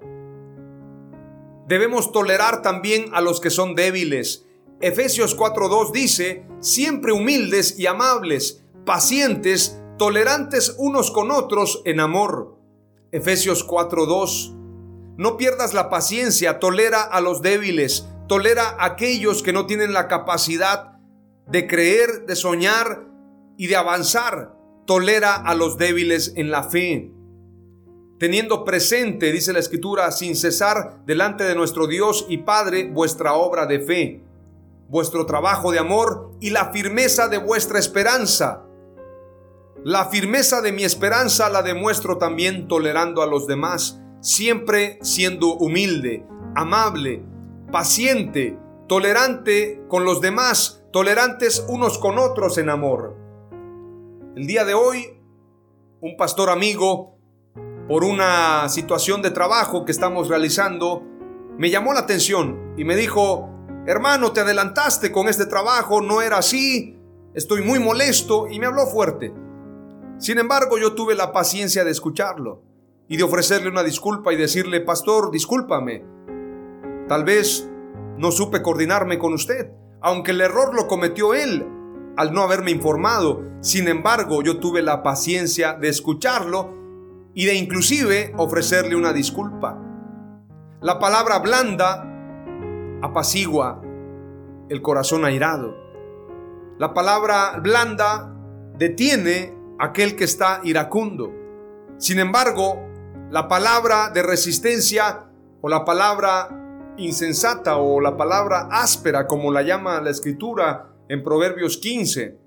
[1.68, 4.46] Debemos tolerar también a los que son débiles.
[4.80, 12.60] Efesios 4.2 dice, siempre humildes y amables, pacientes, tolerantes unos con otros en amor.
[13.12, 14.56] Efesios 4.2.
[15.18, 20.08] No pierdas la paciencia, tolera a los débiles, tolera a aquellos que no tienen la
[20.08, 21.00] capacidad
[21.48, 23.08] de creer, de soñar
[23.58, 24.56] y de avanzar.
[24.86, 27.12] Tolera a los débiles en la fe
[28.18, 33.66] teniendo presente, dice la Escritura, sin cesar delante de nuestro Dios y Padre vuestra obra
[33.66, 34.24] de fe,
[34.90, 38.64] vuestro trabajo de amor y la firmeza de vuestra esperanza.
[39.84, 46.26] La firmeza de mi esperanza la demuestro también tolerando a los demás, siempre siendo humilde,
[46.56, 47.24] amable,
[47.72, 53.18] paciente, tolerante con los demás, tolerantes unos con otros en amor.
[54.36, 55.20] El día de hoy,
[56.00, 57.18] un pastor amigo
[57.88, 61.04] por una situación de trabajo que estamos realizando,
[61.58, 63.50] me llamó la atención y me dijo,
[63.86, 66.98] hermano, te adelantaste con este trabajo, no era así,
[67.34, 69.34] estoy muy molesto y me habló fuerte.
[70.20, 72.62] Sin embargo, yo tuve la paciencia de escucharlo
[73.10, 76.17] y de ofrecerle una disculpa y decirle, pastor, discúlpame,
[77.08, 77.70] tal vez
[78.18, 81.68] no supe coordinarme con usted, aunque el error lo cometió él
[82.18, 83.44] al no haberme informado.
[83.62, 86.74] Sin embargo, yo tuve la paciencia de escucharlo
[87.34, 89.78] y de inclusive ofrecerle una disculpa.
[90.82, 92.04] La palabra blanda
[93.02, 93.82] apacigua,
[94.70, 95.76] el corazón airado.
[96.80, 98.34] La palabra blanda
[98.78, 101.32] detiene aquel que está iracundo.
[101.98, 102.80] Sin embargo,
[103.30, 105.30] la palabra de resistencia
[105.62, 106.67] o la palabra
[106.98, 112.38] insensata o la palabra áspera, como la llama la escritura en Proverbios 15,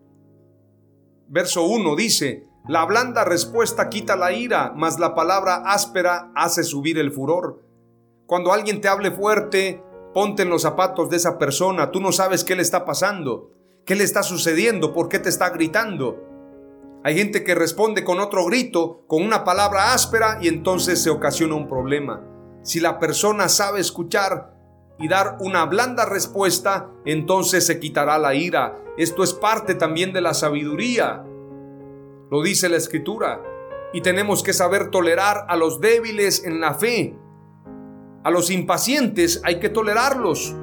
[1.29, 6.99] verso 1, dice, la blanda respuesta quita la ira, mas la palabra áspera hace subir
[6.99, 7.63] el furor.
[8.27, 9.83] Cuando alguien te hable fuerte,
[10.13, 13.51] ponte en los zapatos de esa persona, tú no sabes qué le está pasando,
[13.87, 16.27] qué le está sucediendo, por qué te está gritando.
[17.03, 21.55] Hay gente que responde con otro grito, con una palabra áspera y entonces se ocasiona
[21.55, 22.23] un problema.
[22.63, 24.55] Si la persona sabe escuchar
[24.99, 28.79] y dar una blanda respuesta, entonces se quitará la ira.
[28.99, 31.25] Esto es parte también de la sabiduría.
[32.31, 33.43] Lo dice la escritura.
[33.93, 37.17] Y tenemos que saber tolerar a los débiles en la fe.
[38.23, 40.55] A los impacientes hay que tolerarlos.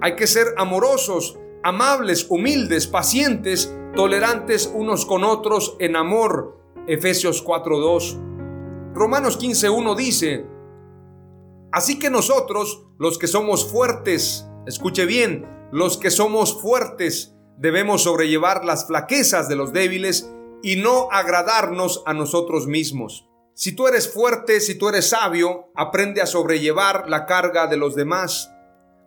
[0.00, 6.58] Hay que ser amorosos, amables, humildes, pacientes, tolerantes unos con otros en amor.
[6.86, 8.18] Efesios 4:2.
[8.94, 10.46] Romanos 15:1 dice,
[11.76, 18.64] Así que nosotros, los que somos fuertes, escuche bien, los que somos fuertes, debemos sobrellevar
[18.64, 23.28] las flaquezas de los débiles y no agradarnos a nosotros mismos.
[23.52, 27.94] Si tú eres fuerte, si tú eres sabio, aprende a sobrellevar la carga de los
[27.94, 28.50] demás.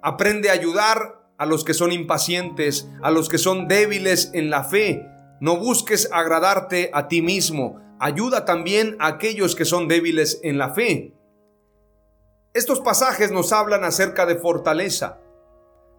[0.03, 4.63] Aprende a ayudar a los que son impacientes, a los que son débiles en la
[4.63, 5.07] fe.
[5.41, 7.79] No busques agradarte a ti mismo.
[7.99, 11.15] Ayuda también a aquellos que son débiles en la fe.
[12.51, 15.19] Estos pasajes nos hablan acerca de fortaleza,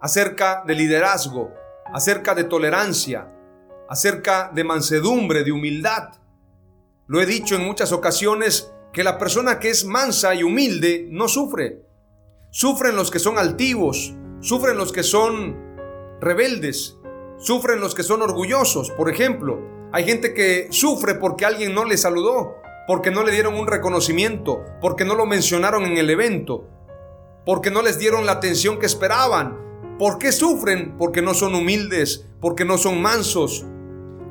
[0.01, 1.55] acerca de liderazgo,
[1.95, 3.33] acerca de tolerancia,
[3.89, 6.09] acerca de mansedumbre, de humildad.
[7.07, 11.29] Lo he dicho en muchas ocasiones que la persona que es mansa y humilde no
[11.29, 11.85] sufre.
[12.51, 15.57] Sufren los que son altivos, sufren los que son
[16.21, 16.99] rebeldes,
[17.39, 18.91] sufren los que son orgullosos.
[18.91, 19.61] Por ejemplo,
[19.93, 24.64] hay gente que sufre porque alguien no le saludó, porque no le dieron un reconocimiento,
[24.81, 26.66] porque no lo mencionaron en el evento,
[27.45, 29.59] porque no les dieron la atención que esperaban.
[29.99, 30.97] ¿Por qué sufren?
[30.97, 33.64] Porque no son humildes, porque no son mansos.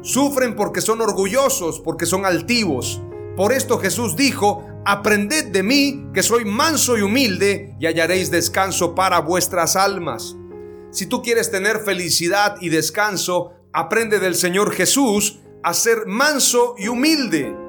[0.02, 3.02] Sufren porque son orgullosos, porque son altivos.
[3.36, 8.96] Por esto Jesús dijo, aprended de mí, que soy manso y humilde, y hallaréis descanso
[8.96, 10.36] para vuestras almas.
[10.92, 16.88] Si tú quieres tener felicidad y descanso, aprende del Señor Jesús a ser manso y
[16.88, 17.69] humilde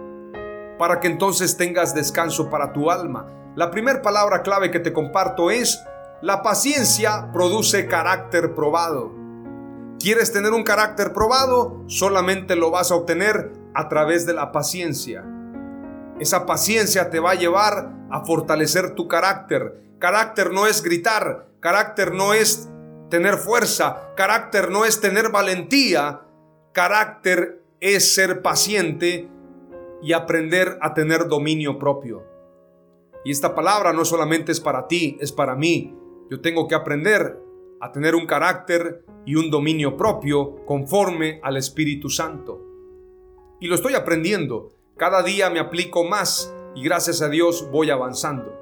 [0.80, 3.26] para que entonces tengas descanso para tu alma.
[3.54, 5.78] La primera palabra clave que te comparto es,
[6.22, 9.12] la paciencia produce carácter probado.
[9.98, 11.84] ¿Quieres tener un carácter probado?
[11.86, 15.22] Solamente lo vas a obtener a través de la paciencia.
[16.18, 19.82] Esa paciencia te va a llevar a fortalecer tu carácter.
[19.98, 22.70] Carácter no es gritar, carácter no es
[23.10, 26.22] tener fuerza, carácter no es tener valentía,
[26.72, 29.28] carácter es ser paciente
[30.02, 32.24] y aprender a tener dominio propio.
[33.24, 35.94] Y esta palabra no solamente es para ti, es para mí.
[36.30, 37.38] Yo tengo que aprender
[37.80, 42.60] a tener un carácter y un dominio propio conforme al Espíritu Santo.
[43.60, 44.74] Y lo estoy aprendiendo.
[44.96, 48.58] Cada día me aplico más y gracias a Dios voy avanzando.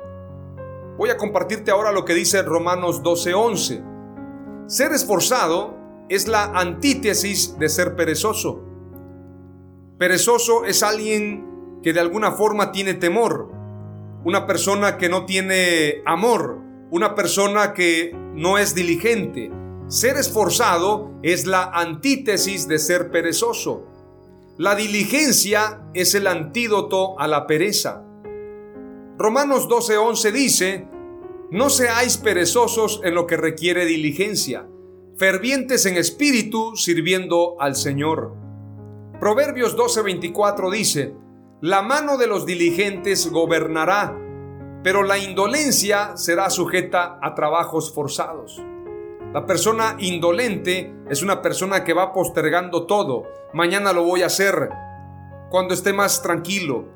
[0.97, 3.85] Voy a compartirte ahora lo que dice Romanos 12:11.
[4.67, 5.77] Ser esforzado
[6.09, 8.65] es la antítesis de ser perezoso.
[9.99, 13.51] Perezoso es alguien que de alguna forma tiene temor,
[14.25, 19.51] una persona que no tiene amor, una persona que no es diligente.
[19.89, 23.87] Ser esforzado es la antítesis de ser perezoso.
[24.57, 28.05] La diligencia es el antídoto a la pereza.
[29.19, 30.89] Romanos 12:11 dice,
[31.51, 34.69] no seáis perezosos en lo que requiere diligencia,
[35.17, 38.48] fervientes en espíritu sirviendo al Señor.
[39.21, 41.15] Proverbios 12:24 dice,
[41.61, 44.17] La mano de los diligentes gobernará,
[44.85, 48.63] pero la indolencia será sujeta a trabajos forzados.
[49.33, 53.25] La persona indolente es una persona que va postergando todo.
[53.53, 54.71] Mañana lo voy a hacer
[55.51, 56.87] cuando esté más tranquilo.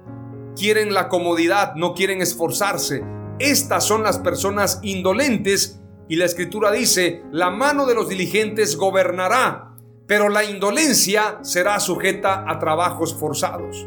[0.57, 3.03] Quieren la comodidad, no quieren esforzarse.
[3.41, 9.72] Estas son las personas indolentes y la escritura dice, la mano de los diligentes gobernará,
[10.07, 13.87] pero la indolencia será sujeta a trabajos forzados,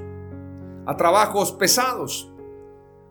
[0.86, 2.32] a trabajos pesados,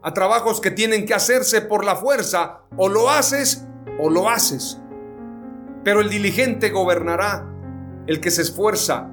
[0.02, 2.60] a trabajos que tienen que hacerse por la fuerza.
[2.76, 3.66] O lo haces
[3.98, 4.80] o lo haces.
[5.82, 7.50] Pero el diligente gobernará,
[8.06, 9.10] el que se esfuerza.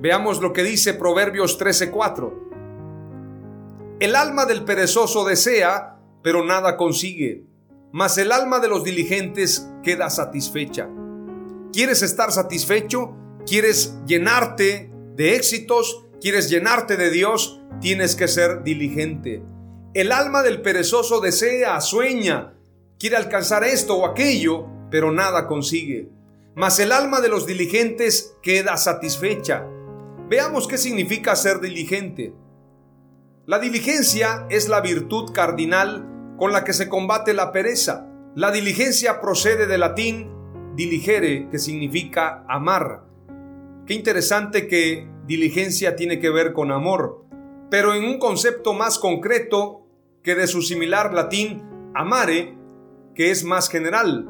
[0.00, 2.32] Veamos lo que dice Proverbios 13:4.
[4.00, 7.46] El alma del perezoso desea, pero nada consigue,
[7.92, 10.88] mas el alma de los diligentes queda satisfecha.
[11.72, 13.16] ¿Quieres estar satisfecho?
[13.46, 16.06] ¿Quieres llenarte de éxitos?
[16.20, 17.60] ¿Quieres llenarte de Dios?
[17.80, 19.42] Tienes que ser diligente.
[19.94, 22.54] El alma del perezoso desea, sueña,
[22.98, 26.08] quiere alcanzar esto o aquello, pero nada consigue.
[26.54, 29.66] Mas el alma de los diligentes queda satisfecha.
[30.28, 32.32] Veamos qué significa ser diligente.
[33.44, 38.06] La diligencia es la virtud cardinal con la que se combate la pereza.
[38.34, 40.30] La diligencia procede del latín
[40.76, 43.11] diligere, que significa amar.
[43.86, 47.24] Qué interesante que diligencia tiene que ver con amor,
[47.68, 49.86] pero en un concepto más concreto
[50.22, 51.64] que de su similar latín
[51.94, 52.56] amare,
[53.16, 54.28] que es más general.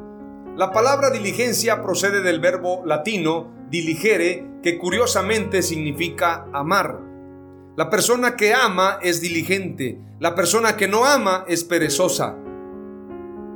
[0.56, 7.00] La palabra diligencia procede del verbo latino diligere, que curiosamente significa amar.
[7.76, 12.36] La persona que ama es diligente, la persona que no ama es perezosa.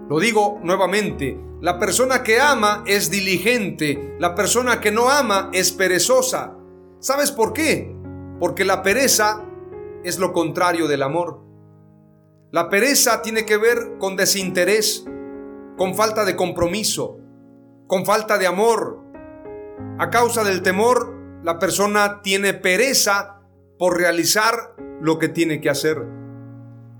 [0.08, 5.72] Lo digo nuevamente, la persona que ama es diligente, la persona que no ama es
[5.72, 6.54] perezosa.
[7.00, 7.96] ¿Sabes por qué?
[8.38, 9.42] Porque la pereza
[10.04, 11.40] es lo contrario del amor.
[12.52, 15.04] La pereza tiene que ver con desinterés,
[15.76, 17.18] con falta de compromiso,
[17.88, 19.00] con falta de amor.
[19.98, 23.40] A causa del temor, la persona tiene pereza
[23.78, 25.98] por realizar lo que tiene que hacer.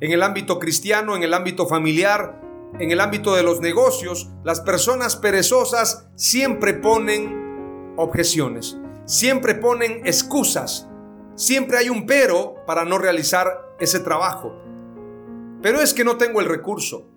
[0.01, 2.46] En el ámbito cristiano, en el ámbito familiar,
[2.79, 10.89] en el ámbito de los negocios, las personas perezosas siempre ponen objeciones, siempre ponen excusas,
[11.35, 14.55] siempre hay un pero para no realizar ese trabajo.
[15.63, 17.09] Pero es que no tengo el recurso,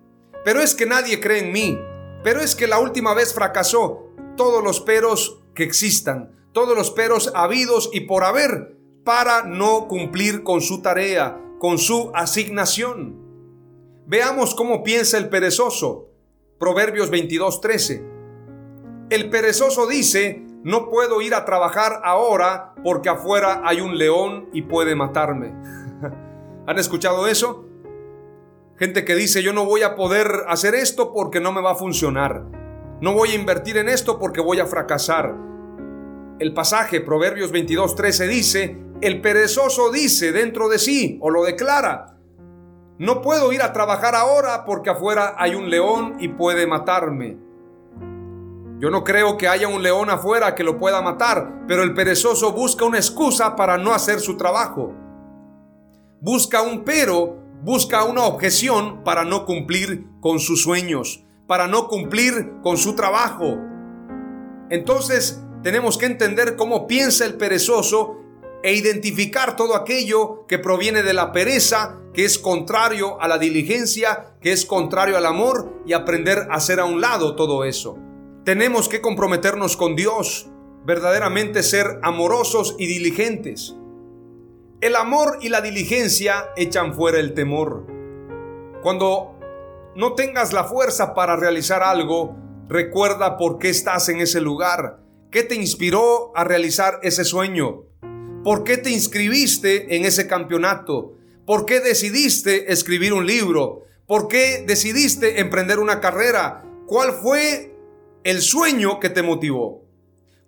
[0.44, 1.78] pero es que nadie cree en mí,
[2.24, 4.06] pero es que la última vez fracasó.
[4.36, 10.42] Todos los peros que existan, todos los peros habidos y por haber para no cumplir
[10.42, 13.19] con su tarea, con su asignación.
[14.10, 16.08] Veamos cómo piensa el perezoso.
[16.58, 18.02] Proverbios 22:13.
[19.08, 24.62] El perezoso dice, no puedo ir a trabajar ahora porque afuera hay un león y
[24.62, 25.54] puede matarme.
[26.66, 27.68] ¿Han escuchado eso?
[28.76, 31.76] Gente que dice, yo no voy a poder hacer esto porque no me va a
[31.76, 32.46] funcionar.
[33.00, 35.36] No voy a invertir en esto porque voy a fracasar.
[36.40, 42.19] El pasaje Proverbios 22:13 dice, el perezoso dice dentro de sí o lo declara,
[43.00, 47.38] no puedo ir a trabajar ahora porque afuera hay un león y puede matarme.
[48.78, 52.52] Yo no creo que haya un león afuera que lo pueda matar, pero el perezoso
[52.52, 54.92] busca una excusa para no hacer su trabajo.
[56.20, 62.52] Busca un pero, busca una objeción para no cumplir con sus sueños, para no cumplir
[62.62, 63.56] con su trabajo.
[64.68, 68.19] Entonces tenemos que entender cómo piensa el perezoso
[68.62, 74.34] e identificar todo aquello que proviene de la pereza, que es contrario a la diligencia,
[74.40, 77.96] que es contrario al amor y aprender a hacer a un lado todo eso.
[78.44, 80.48] Tenemos que comprometernos con Dios,
[80.84, 83.76] verdaderamente ser amorosos y diligentes.
[84.80, 87.86] El amor y la diligencia echan fuera el temor.
[88.82, 89.38] Cuando
[89.94, 92.34] no tengas la fuerza para realizar algo,
[92.68, 95.00] recuerda por qué estás en ese lugar,
[95.30, 97.89] qué te inspiró a realizar ese sueño,
[98.42, 101.18] ¿Por qué te inscribiste en ese campeonato?
[101.44, 103.82] ¿Por qué decidiste escribir un libro?
[104.06, 106.64] ¿Por qué decidiste emprender una carrera?
[106.86, 107.76] ¿Cuál fue
[108.24, 109.84] el sueño que te motivó?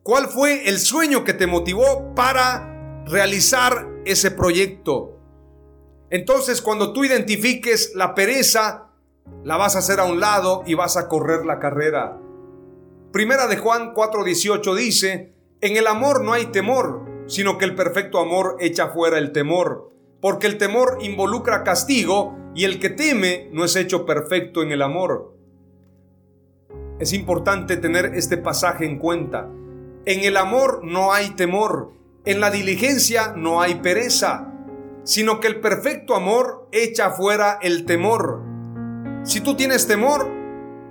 [0.02, 5.18] ¿Cuál fue el sueño que te motivó para realizar ese proyecto?
[6.08, 8.88] Entonces cuando tú identifiques la pereza,
[9.44, 12.18] la vas a hacer a un lado y vas a correr la carrera.
[13.12, 18.18] Primera de Juan 4:18 dice, en el amor no hay temor, sino que el perfecto
[18.18, 23.64] amor echa fuera el temor, porque el temor involucra castigo y el que teme no
[23.64, 25.34] es hecho perfecto en el amor.
[26.98, 29.48] Es importante tener este pasaje en cuenta.
[30.04, 31.92] En el amor no hay temor,
[32.24, 34.52] en la diligencia no hay pereza,
[35.04, 38.42] sino que el perfecto amor echa fuera el temor.
[39.24, 40.28] Si tú tienes temor,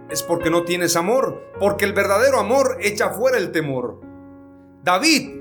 [0.10, 4.02] es porque no tienes amor, porque el verdadero amor echa fuera el temor.
[4.84, 5.41] David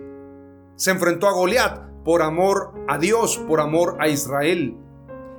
[0.80, 4.78] se enfrentó a Goliat por amor a Dios, por amor a Israel.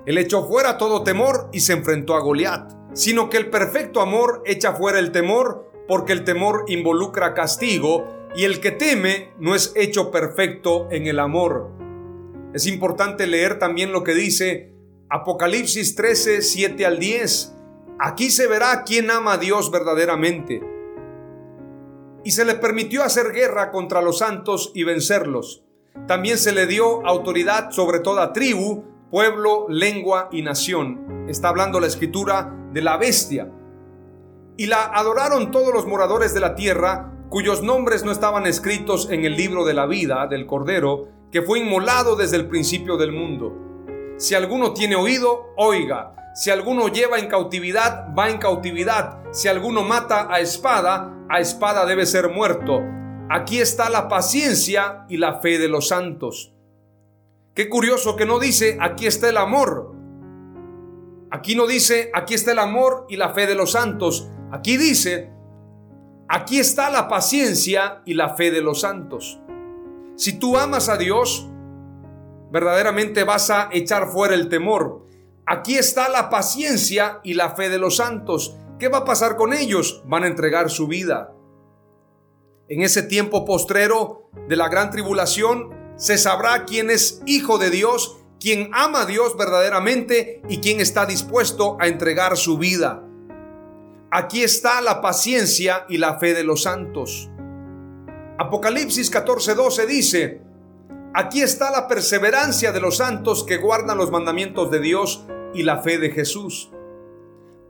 [0.06, 4.44] Él echó fuera todo temor y se enfrentó a Goliat, sino que el perfecto amor
[4.46, 9.74] echa fuera el temor, porque el temor involucra castigo y el que teme no es
[9.76, 11.72] hecho perfecto en el amor.
[12.54, 14.76] Es importante leer también lo que dice
[15.10, 17.56] Apocalipsis 13, 7 al 10.
[18.00, 20.62] Aquí se verá quién ama a Dios verdaderamente
[22.24, 25.64] y se le permitió hacer guerra contra los santos y vencerlos.
[26.08, 31.26] También se le dio autoridad sobre toda tribu, pueblo, lengua y nación.
[31.28, 33.52] Está hablando la escritura de la bestia.
[34.58, 39.24] Y la adoraron todos los moradores de la tierra cuyos nombres no estaban escritos en
[39.24, 43.54] el libro de la vida del Cordero, que fue inmolado desde el principio del mundo.
[44.18, 46.14] Si alguno tiene oído, oiga.
[46.34, 49.20] Si alguno lleva en cautividad, va en cautividad.
[49.32, 52.82] Si alguno mata a espada, a espada debe ser muerto.
[53.30, 56.54] Aquí está la paciencia y la fe de los santos.
[57.54, 59.94] Qué curioso que no dice, aquí está el amor.
[61.32, 64.30] Aquí no dice, aquí está el amor y la fe de los santos.
[64.52, 65.32] Aquí dice,
[66.30, 69.40] aquí está la paciencia y la fe de los santos.
[70.16, 71.50] Si tú amas a Dios,
[72.52, 75.08] verdaderamente vas a echar fuera el temor.
[75.52, 78.56] Aquí está la paciencia y la fe de los santos.
[78.80, 80.02] ¿Qué va a pasar con ellos?
[80.06, 81.34] Van a entregar su vida.
[82.70, 88.18] En ese tiempo postrero de la gran tribulación se sabrá quién es hijo de Dios,
[88.40, 93.04] quién ama a Dios verdaderamente y quién está dispuesto a entregar su vida.
[94.10, 97.30] Aquí está la paciencia y la fe de los santos.
[98.40, 100.42] Apocalipsis 14:12 dice,
[101.14, 105.82] aquí está la perseverancia de los santos que guardan los mandamientos de Dios y la
[105.82, 106.72] fe de Jesús.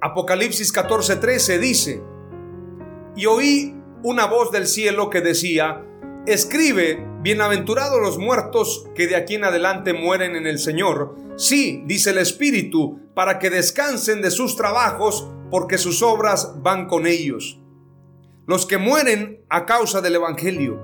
[0.02, 2.04] Apocalipsis 14:13 dice,
[3.16, 5.86] y oí una voz del cielo que decía,
[6.26, 11.16] escribe, bienaventurados los muertos que de aquí en adelante mueren en el Señor.
[11.38, 17.06] Sí, dice el Espíritu, para que descansen de sus trabajos, porque sus obras van con
[17.06, 17.60] ellos.
[18.48, 20.80] Los que mueren a causa del Evangelio.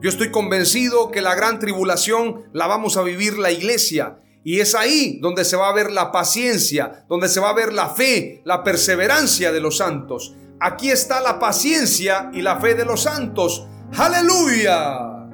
[0.00, 4.20] Yo estoy convencido que la gran tribulación la vamos a vivir la iglesia.
[4.48, 7.70] Y es ahí donde se va a ver la paciencia, donde se va a ver
[7.70, 10.38] la fe, la perseverancia de los santos.
[10.58, 13.68] Aquí está la paciencia y la fe de los santos.
[13.98, 15.28] Aleluya.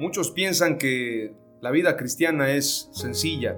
[0.00, 3.56] Muchos piensan que la vida cristiana es sencilla.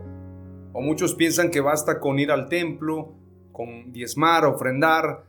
[0.75, 3.15] O muchos piensan que basta con ir al templo,
[3.53, 5.25] con diezmar, ofrendar,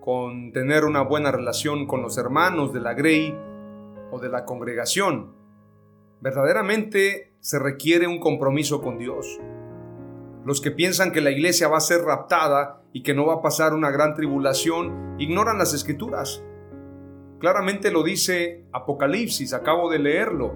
[0.00, 3.36] con tener una buena relación con los hermanos de la Grey
[4.12, 5.34] o de la congregación.
[6.20, 9.38] Verdaderamente se requiere un compromiso con Dios.
[10.44, 13.40] Los que piensan que la iglesia va a ser raptada y que no va a
[13.40, 16.42] pasar una gran tribulación ignoran las escrituras.
[17.38, 20.54] Claramente lo dice Apocalipsis, acabo de leerlo.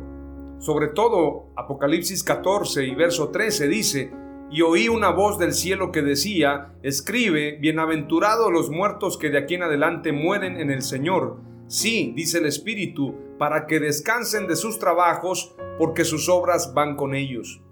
[0.59, 4.13] Sobre todo Apocalipsis 14 y verso 13 dice,
[4.51, 9.55] y oí una voz del cielo que decía, escribe, bienaventurados los muertos que de aquí
[9.55, 11.37] en adelante mueren en el Señor.
[11.69, 17.15] Sí, dice el Espíritu, para que descansen de sus trabajos, porque sus obras van con
[17.15, 17.63] ellos.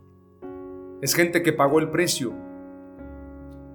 [1.03, 2.33] Es gente que pagó el precio.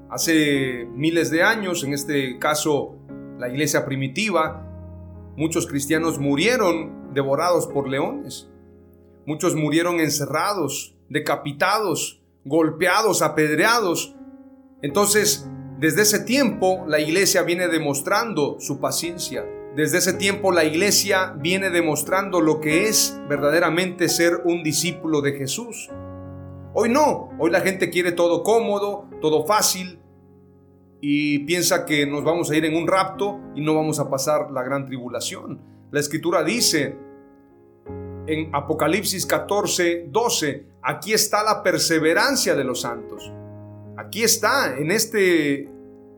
[0.10, 2.96] Hace miles de años, en este caso
[3.38, 4.68] la iglesia primitiva,
[5.38, 8.50] muchos cristianos murieron devorados por leones.
[9.28, 14.16] Muchos murieron encerrados, decapitados, golpeados, apedreados.
[14.82, 19.46] Entonces, desde ese tiempo la iglesia viene demostrando su paciencia.
[19.76, 25.32] Desde ese tiempo la iglesia viene demostrando lo que es verdaderamente ser un discípulo de
[25.32, 25.90] Jesús.
[26.76, 30.00] Hoy no, hoy la gente quiere todo cómodo, todo fácil
[31.02, 34.52] y piensa que nos vamos a ir en un rapto y no vamos a pasar
[34.52, 35.60] la gran tribulación.
[35.90, 36.96] La escritura dice
[38.28, 43.32] en Apocalipsis 14, 12, aquí está la perseverancia de los santos.
[43.98, 45.68] Aquí está, en este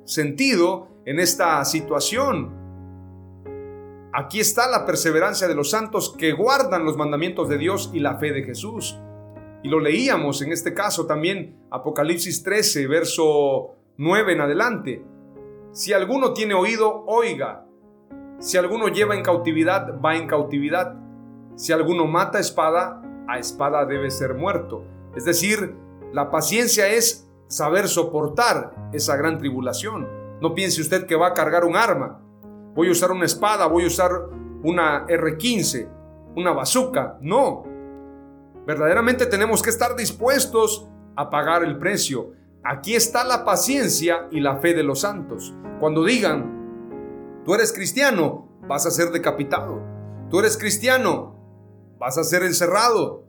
[0.03, 2.64] sentido, en esta situación.
[4.17, 8.15] Aquí está la perseverancia de los santos que guardan los mandamientos de Dios y la
[8.15, 8.97] fe de Jesús.
[9.61, 15.05] Y lo leíamos en este caso también, Apocalipsis 13, verso 9 en adelante.
[15.73, 17.65] Si alguno tiene oído, oiga.
[18.39, 20.95] Si alguno lleva en cautividad, va en cautividad.
[21.57, 24.85] Si alguno mata espada, a espada debe ser muerto.
[25.17, 25.75] Es decir,
[26.13, 30.07] la paciencia es saber soportar esa gran tribulación.
[30.39, 32.21] No piense usted que va a cargar un arma.
[32.75, 34.11] Voy a usar una espada, voy a usar
[34.63, 35.89] una R15,
[36.35, 37.17] una bazooka.
[37.21, 37.63] No,
[38.65, 42.31] Verdaderamente tenemos que estar dispuestos a pagar el precio.
[42.63, 45.53] Aquí está la paciencia y la fe de los santos.
[45.79, 49.83] Cuando digan, tú eres cristiano, vas a ser decapitado.
[50.31, 51.35] Tú eres cristiano,
[51.99, 53.27] vas a ser encerrado.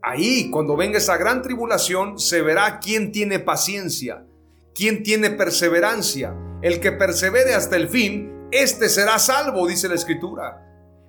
[0.00, 4.26] Ahí, cuando venga esa gran tribulación, se verá quién tiene paciencia,
[4.74, 6.34] quién tiene perseverancia.
[6.62, 10.60] El que persevere hasta el fin, este será salvo, dice la escritura.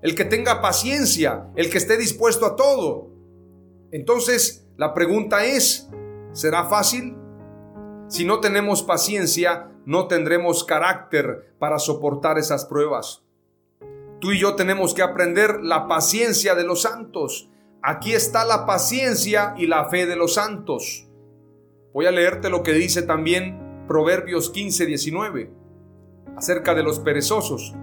[0.01, 3.11] El que tenga paciencia, el que esté dispuesto a todo,
[3.91, 5.87] entonces, la pregunta es,
[6.33, 7.15] ¿será fácil?
[8.07, 13.23] Si no tenemos paciencia, no tendremos carácter para soportar esas pruebas.
[14.19, 17.49] Tú y yo tenemos que aprender la paciencia de los santos.
[17.83, 21.07] Aquí está la paciencia y la fe de los santos.
[21.93, 25.64] Voy a leerte lo que dice también Proverbios 15, 19
[26.35, 27.73] acerca de los perezosos.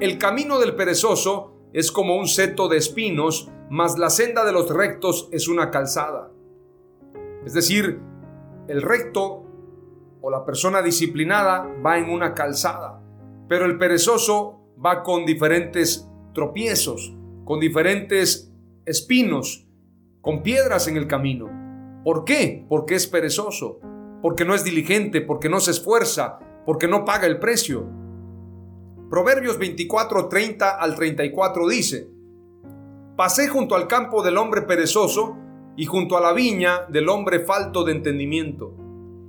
[0.00, 4.68] el camino del perezoso es como un seto de espinos, mas la senda de los
[4.70, 6.30] rectos es una calzada.
[7.44, 8.00] Es decir,
[8.68, 9.44] el recto
[10.20, 13.00] o la persona disciplinada va en una calzada,
[13.48, 18.52] pero el perezoso va con diferentes tropiezos, con diferentes
[18.84, 19.66] espinos,
[20.20, 21.48] con piedras en el camino.
[22.04, 22.66] ¿Por qué?
[22.68, 23.80] Porque es perezoso,
[24.22, 27.86] porque no es diligente, porque no se esfuerza, porque no paga el precio.
[29.08, 32.10] Proverbios 24, 30 al 34 dice,
[33.16, 35.38] Pasé junto al campo del hombre perezoso
[35.76, 38.74] y junto a la viña del hombre falto de entendimiento.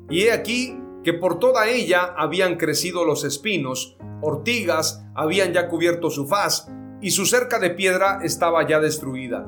[0.10, 6.10] Y he aquí que por toda ella habían crecido los espinos, ortigas habían ya cubierto
[6.10, 6.68] su faz,
[7.00, 9.46] y su cerca de piedra estaba ya destruida.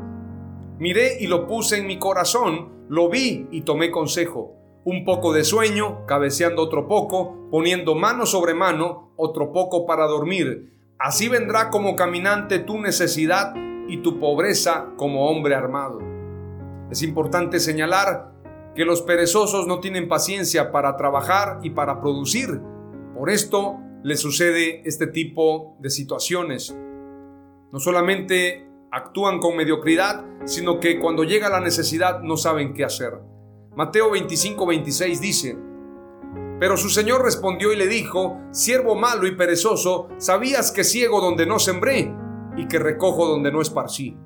[0.77, 4.58] Miré y lo puse en mi corazón, lo vi y tomé consejo.
[4.85, 10.73] Un poco de sueño, cabeceando otro poco, poniendo mano sobre mano, otro poco para dormir.
[10.97, 13.53] Así vendrá como caminante tu necesidad
[13.87, 15.99] y tu pobreza como hombre armado.
[16.89, 18.31] Es importante señalar
[18.73, 22.61] que los perezosos no tienen paciencia para trabajar y para producir.
[23.15, 26.75] Por esto les sucede este tipo de situaciones.
[27.71, 33.19] No solamente actúan con mediocridad, sino que cuando llega la necesidad no saben qué hacer.
[33.75, 35.57] Mateo 25, 26 dice,
[36.59, 41.45] pero su señor respondió y le dijo, siervo malo y perezoso, sabías que ciego donde
[41.45, 42.13] no sembré
[42.57, 44.17] y que recojo donde no esparcí.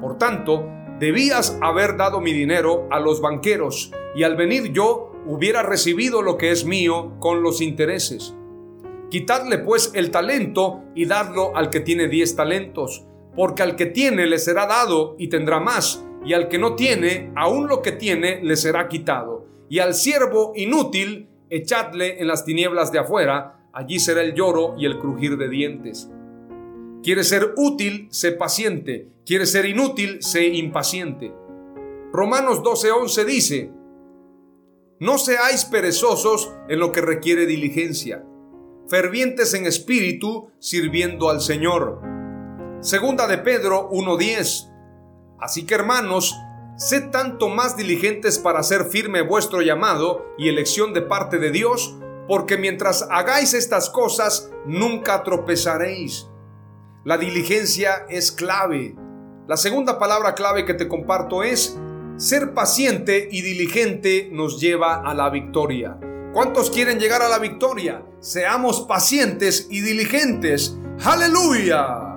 [0.00, 0.66] Por tanto,
[0.98, 6.38] debías haber dado mi dinero a los banqueros y al venir yo hubiera recibido lo
[6.38, 8.34] que es mío con los intereses.
[9.10, 14.26] Quitadle pues el talento y dadlo al que tiene diez talentos, porque al que tiene
[14.26, 18.42] le será dado y tendrá más, y al que no tiene, aún lo que tiene
[18.42, 19.46] le será quitado.
[19.68, 24.86] Y al siervo inútil, echadle en las tinieblas de afuera, allí será el lloro y
[24.86, 26.10] el crujir de dientes.
[27.04, 29.08] Quiere ser útil, sé paciente.
[29.24, 31.32] Quiere ser inútil, sé impaciente.
[32.12, 33.70] Romanos 12:11 dice,
[34.98, 38.24] no seáis perezosos en lo que requiere diligencia,
[38.88, 42.00] fervientes en espíritu, sirviendo al Señor.
[42.80, 44.75] Segunda de Pedro 1:10
[45.40, 46.34] Así que hermanos,
[46.76, 51.96] sed tanto más diligentes para hacer firme vuestro llamado y elección de parte de Dios,
[52.28, 56.28] porque mientras hagáis estas cosas, nunca tropezaréis.
[57.04, 58.96] La diligencia es clave.
[59.46, 61.78] La segunda palabra clave que te comparto es,
[62.16, 65.98] ser paciente y diligente nos lleva a la victoria.
[66.32, 68.04] ¿Cuántos quieren llegar a la victoria?
[68.20, 70.76] Seamos pacientes y diligentes.
[71.04, 72.15] Aleluya.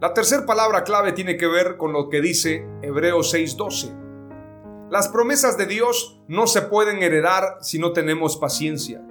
[0.00, 3.96] La tercera palabra clave tiene que ver con lo que dice Hebreos 6:12.
[4.90, 9.04] Las promesas de Dios no se pueden heredar si no tenemos paciencia.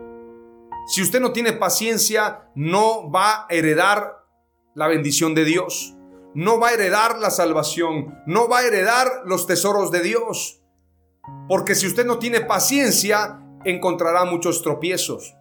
[0.87, 4.23] Si usted no tiene paciencia, no va a heredar
[4.75, 5.93] la bendición de Dios.
[6.33, 8.21] No va a heredar la salvación.
[8.25, 10.61] No va a heredar los tesoros de Dios.
[11.49, 15.35] Porque si usted no tiene paciencia, encontrará muchos tropiezos.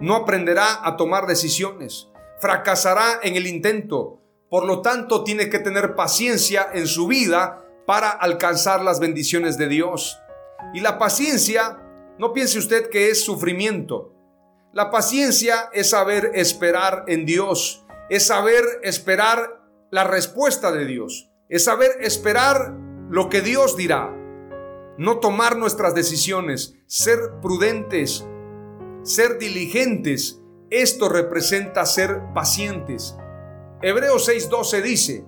[0.00, 2.08] No aprenderá a tomar decisiones.
[2.38, 4.17] Fracasará en el intento
[4.50, 9.68] por lo tanto, tiene que tener paciencia en su vida para alcanzar las bendiciones de
[9.68, 10.18] Dios.
[10.74, 11.82] Y la paciencia,
[12.18, 14.14] no piense usted que es sufrimiento.
[14.72, 21.64] La paciencia es saber esperar en Dios, es saber esperar la respuesta de Dios, es
[21.64, 22.74] saber esperar
[23.08, 24.14] lo que Dios dirá,
[24.98, 28.26] no tomar nuestras decisiones, ser prudentes,
[29.02, 30.40] ser diligentes.
[30.70, 33.16] Esto representa ser pacientes.
[33.80, 35.24] Hebreos 6:12 dice,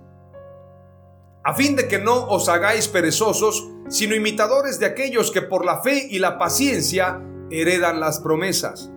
[1.45, 5.83] a fin de que no os hagáis perezosos, sino imitadores de aquellos que por la
[5.83, 7.21] fe y la paciencia
[7.51, 8.91] heredan las promesas.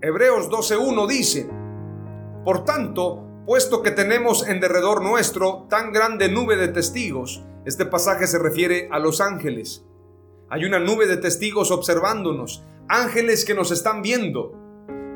[0.00, 1.48] Hebreos 12:1 dice,
[2.44, 8.26] por tanto, puesto que tenemos en derredor nuestro tan grande nube de testigos, este pasaje
[8.26, 9.84] se refiere a los ángeles.
[10.48, 14.54] Hay una nube de testigos observándonos, ángeles que nos están viendo.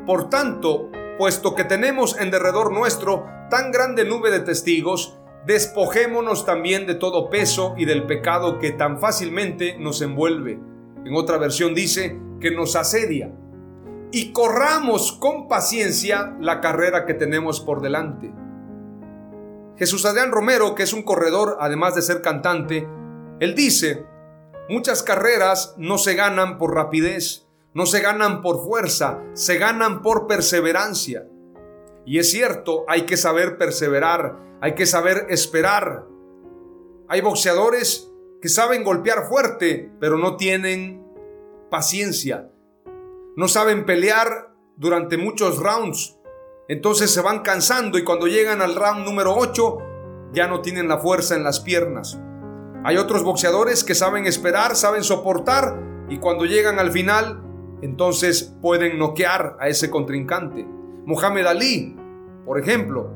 [0.07, 6.87] Por tanto, puesto que tenemos en derredor nuestro tan grande nube de testigos, despojémonos también
[6.87, 10.59] de todo peso y del pecado que tan fácilmente nos envuelve.
[11.05, 13.33] En otra versión dice que nos asedia.
[14.11, 18.33] Y corramos con paciencia la carrera que tenemos por delante.
[19.77, 22.89] Jesús Adrián Romero, que es un corredor además de ser cantante,
[23.41, 24.07] él dice,
[24.69, 27.43] muchas carreras no se ganan por rapidez,
[27.75, 31.29] no se ganan por fuerza, se ganan por perseverancia.
[32.07, 36.07] Y es cierto, hay que saber perseverar, hay que saber esperar.
[37.09, 38.11] Hay boxeadores
[38.41, 41.05] que saben golpear fuerte, pero no tienen
[41.70, 42.51] paciencia.
[43.37, 46.16] No saben pelear durante muchos rounds.
[46.68, 49.79] Entonces se van cansando y cuando llegan al round número 8
[50.33, 52.18] ya no tienen la fuerza en las piernas.
[52.85, 57.43] Hay otros boxeadores que saben esperar, saben soportar y cuando llegan al final
[57.85, 60.66] entonces pueden noquear a ese contrincante.
[61.05, 61.95] Muhammad Ali,
[62.47, 63.11] por ejemplo,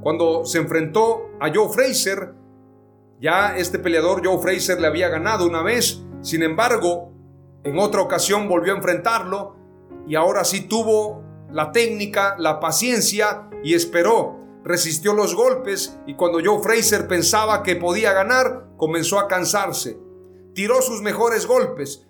[0.00, 2.34] cuando se enfrentó a Joe Fraser,
[3.20, 7.12] ya este peleador Joe Fraser le había ganado una vez, sin embargo,
[7.64, 9.56] en otra ocasión volvió a enfrentarlo
[10.06, 14.38] y ahora sí tuvo la técnica, la paciencia y esperó.
[14.62, 19.98] Resistió los golpes y cuando Joe Fraser pensaba que podía ganar, comenzó a cansarse.
[20.54, 22.06] Tiró sus mejores golpes.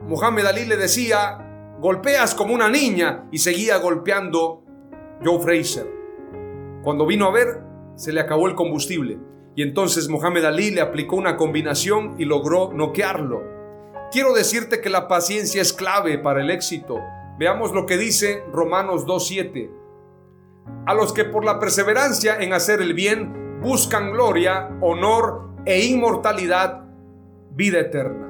[0.00, 4.64] Muhammad Ali le decía, golpeas como una niña y seguía golpeando
[5.24, 5.86] Joe Fraser.
[6.82, 7.62] Cuando vino a ver,
[7.96, 9.18] se le acabó el combustible
[9.56, 13.42] y entonces Muhammad Ali le aplicó una combinación y logró noquearlo.
[14.12, 17.00] Quiero decirte que la paciencia es clave para el éxito.
[17.38, 19.70] Veamos lo que dice Romanos 2.7.
[20.86, 26.84] A los que por la perseverancia en hacer el bien buscan gloria, honor e inmortalidad,
[27.50, 28.27] vida eterna.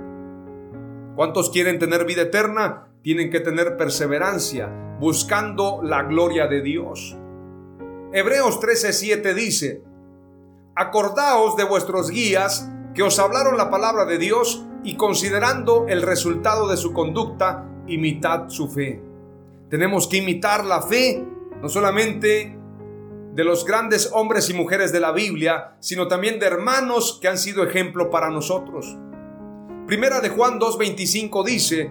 [1.18, 2.92] ¿Cuántos quieren tener vida eterna?
[3.02, 4.68] Tienen que tener perseverancia,
[5.00, 7.16] buscando la gloria de Dios.
[8.12, 9.82] Hebreos 13:7 dice,
[10.76, 16.68] Acordaos de vuestros guías que os hablaron la palabra de Dios y considerando el resultado
[16.68, 19.02] de su conducta, imitad su fe.
[19.70, 21.26] Tenemos que imitar la fe,
[21.60, 22.56] no solamente
[23.34, 27.38] de los grandes hombres y mujeres de la Biblia, sino también de hermanos que han
[27.38, 28.96] sido ejemplo para nosotros.
[29.88, 31.90] Primera de Juan 2.25 dice,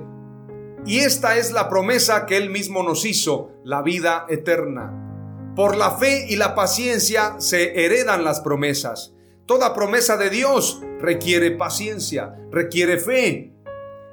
[0.85, 5.53] y esta es la promesa que él mismo nos hizo, la vida eterna.
[5.55, 9.15] Por la fe y la paciencia se heredan las promesas.
[9.47, 13.51] Toda promesa de Dios requiere paciencia, requiere fe.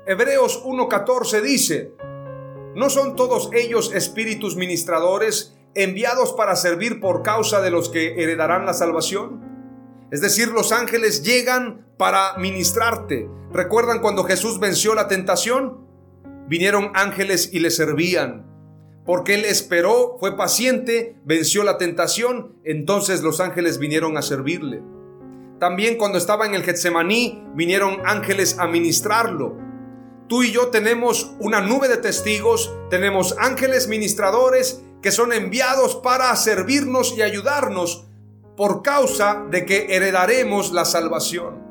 [0.07, 1.93] Hebreos 1.14 dice,
[2.75, 8.65] ¿no son todos ellos espíritus ministradores enviados para servir por causa de los que heredarán
[8.65, 9.43] la salvación?
[10.11, 13.29] Es decir, los ángeles llegan para ministrarte.
[13.53, 15.87] ¿Recuerdan cuando Jesús venció la tentación?
[16.49, 18.47] Vinieron ángeles y le servían.
[19.07, 24.83] Porque él esperó, fue paciente, venció la tentación, entonces los ángeles vinieron a servirle.
[25.61, 29.57] También cuando estaba en el Getsemaní, vinieron ángeles a ministrarlo.
[30.27, 36.35] Tú y yo tenemos una nube de testigos, tenemos ángeles ministradores que son enviados para
[36.35, 38.07] servirnos y ayudarnos
[38.57, 41.64] por causa de que heredaremos la salvación.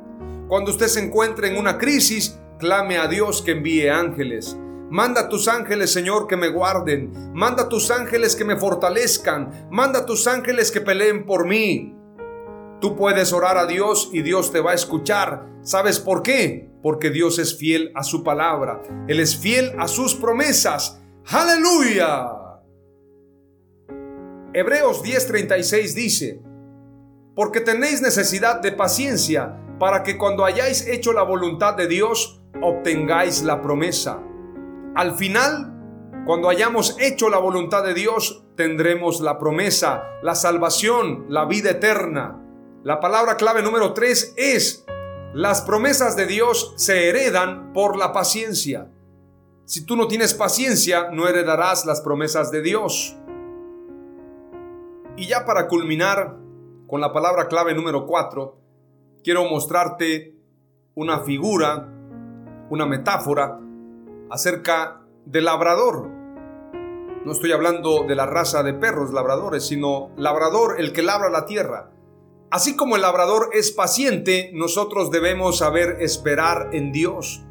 [0.48, 4.58] Cuando usted se encuentre en una crisis, clame a Dios que envíe ángeles.
[4.90, 7.32] Manda tus ángeles, Señor, que me guarden.
[7.34, 9.68] Manda tus ángeles que me fortalezcan.
[9.72, 11.96] Manda tus ángeles que peleen por mí.
[12.80, 15.48] Tú puedes orar a Dios y Dios te va a escuchar.
[15.62, 16.70] ¿Sabes por qué?
[16.84, 18.82] Porque Dios es fiel a su palabra.
[19.08, 21.02] Él es fiel a sus promesas.
[21.26, 22.28] Aleluya.
[24.54, 26.42] Hebreos 10:36 dice,
[27.36, 33.44] porque tenéis necesidad de paciencia para que cuando hayáis hecho la voluntad de Dios, obtengáis
[33.44, 34.24] la promesa.
[34.96, 41.44] Al final, cuando hayamos hecho la voluntad de Dios, tendremos la promesa, la salvación, la
[41.44, 42.42] vida eterna.
[42.86, 44.86] La palabra clave número tres es,
[45.34, 48.90] las promesas de Dios se heredan por la paciencia.
[49.66, 53.18] Si tú no tienes paciencia, no heredarás las promesas de Dios.
[55.18, 56.38] Y ya para culminar
[56.88, 58.63] con la palabra clave número cuatro,
[59.24, 60.36] quiero mostrarte
[60.96, 61.90] una figura,
[62.70, 63.60] una metáfora
[64.30, 66.10] acerca del labrador.
[67.26, 71.46] No estoy hablando de la raza de perros labradores, sino labrador, el que labra la
[71.46, 71.92] tierra.
[72.52, 77.44] Así como el labrador es paciente, nosotros debemos saber esperar en Dios.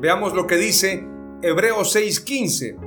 [0.00, 1.04] Veamos lo que dice
[1.42, 2.78] Hebreos 6:15.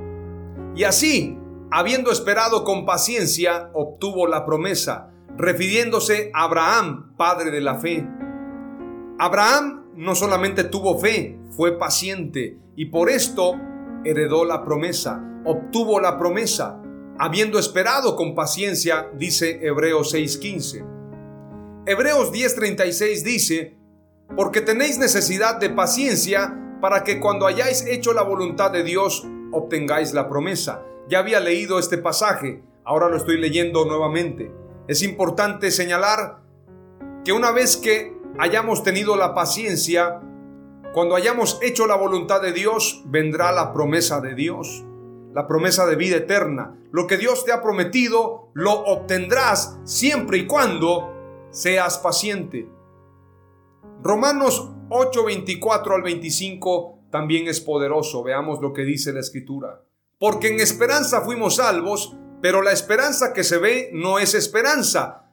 [0.76, 1.38] Y así,
[1.70, 8.06] habiendo esperado con paciencia, obtuvo la promesa, refiriéndose a Abraham, padre de la fe.
[9.18, 13.54] Abraham no solamente tuvo fe, fue paciente y por esto
[14.04, 16.80] heredó la promesa, obtuvo la promesa,
[17.18, 20.84] habiendo esperado con paciencia, dice Hebreos 6:15.
[21.86, 23.76] Hebreos 10:36 dice,
[24.36, 30.14] porque tenéis necesidad de paciencia para que cuando hayáis hecho la voluntad de Dios obtengáis
[30.14, 30.82] la promesa.
[31.08, 34.50] Ya había leído este pasaje, ahora lo estoy leyendo nuevamente.
[34.88, 36.42] Es importante señalar
[37.24, 40.20] que una vez que hayamos tenido la paciencia,
[40.92, 44.84] cuando hayamos hecho la voluntad de Dios, vendrá la promesa de Dios,
[45.32, 46.76] la promesa de vida eterna.
[46.90, 52.68] Lo que Dios te ha prometido, lo obtendrás siempre y cuando seas paciente.
[54.02, 58.24] Romanos 8, 24 al 25 también es poderoso.
[58.24, 59.82] Veamos lo que dice la escritura.
[60.18, 65.30] Porque en esperanza fuimos salvos, Pero la esperanza que se ve no es esperanza,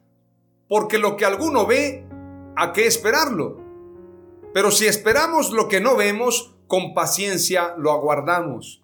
[0.68, 2.06] porque lo que alguno ve,
[2.56, 3.60] ¿a qué esperarlo?
[4.54, 8.80] Pero si esperamos lo que no vemos, con paciencia lo aguardamos.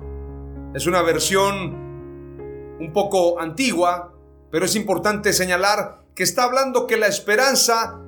[0.75, 4.13] Es una versión un poco antigua,
[4.51, 8.01] pero es importante señalar que está hablando que la esperanza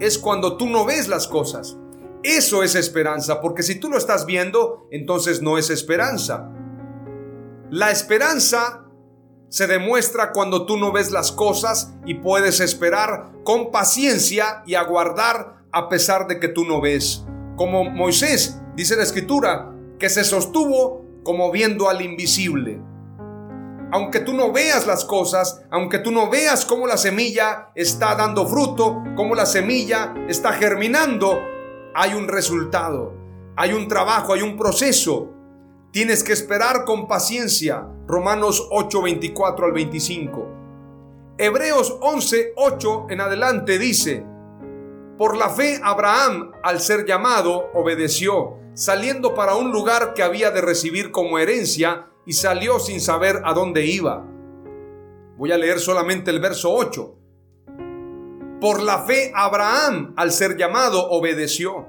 [0.00, 1.76] es cuando tú no ves las cosas.
[2.22, 6.50] Eso es esperanza, porque si tú lo estás viendo, entonces no es esperanza.
[7.70, 8.87] La esperanza
[9.48, 15.62] se demuestra cuando tú no ves las cosas y puedes esperar con paciencia y aguardar
[15.72, 17.24] a pesar de que tú no ves.
[17.56, 22.80] Como Moisés, dice la escritura, que se sostuvo como viendo al invisible.
[23.90, 28.46] Aunque tú no veas las cosas, aunque tú no veas cómo la semilla está dando
[28.46, 31.40] fruto, cómo la semilla está germinando,
[31.94, 33.14] hay un resultado,
[33.56, 35.30] hay un trabajo, hay un proceso.
[35.90, 37.88] Tienes que esperar con paciencia.
[38.06, 40.46] Romanos 8, 24 al 25.
[41.38, 44.26] Hebreos 11, 8 en adelante dice,
[45.16, 50.60] por la fe Abraham, al ser llamado, obedeció, saliendo para un lugar que había de
[50.60, 54.24] recibir como herencia, y salió sin saber a dónde iba.
[55.36, 57.14] Voy a leer solamente el verso 8.
[58.60, 61.86] Por la fe Abraham, al ser llamado, obedeció.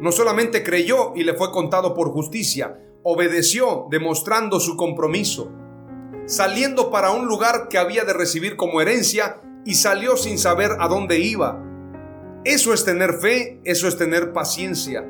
[0.00, 5.50] No solamente creyó y le fue contado por justicia, obedeció demostrando su compromiso,
[6.26, 10.88] saliendo para un lugar que había de recibir como herencia y salió sin saber a
[10.88, 11.62] dónde iba.
[12.44, 15.06] Eso es tener fe, eso es tener paciencia,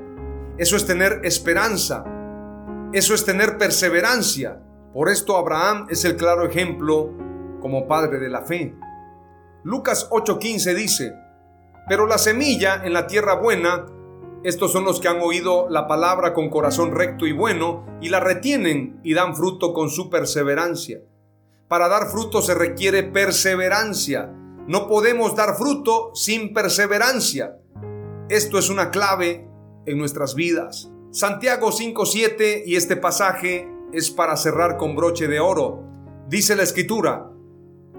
[0.59, 2.05] eso es tener esperanza,
[2.93, 4.61] eso es tener perseverancia.
[4.93, 7.13] Por esto Abraham es el claro ejemplo
[7.61, 8.75] como padre de la fe.
[9.63, 11.15] Lucas 8:15 dice,
[11.89, 13.87] pero la semilla en la tierra buena,
[14.43, 18.21] estos son los que han oído la palabra con corazón recto y bueno y la
[18.21, 21.03] retienen y dan fruto con su perseverancia.
[21.69, 24.33] Para dar fruto se requiere perseverancia.
[24.67, 27.59] No podemos dar fruto sin perseverancia.
[28.31, 29.47] Esto es una clave
[29.85, 30.91] en nuestras vidas.
[31.11, 35.85] Santiago 5:7 y este pasaje es para cerrar con broche de oro.
[36.29, 37.31] Dice la escritura,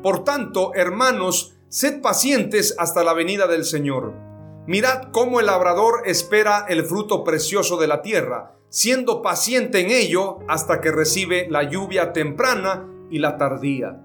[0.02, 4.31] por tanto, hermanos, sed pacientes hasta la venida del Señor.
[4.68, 10.40] Mirad cómo el labrador espera el fruto precioso de la tierra, siendo paciente en ello
[10.48, 14.00] hasta que recibe la lluvia temprana y la tardía.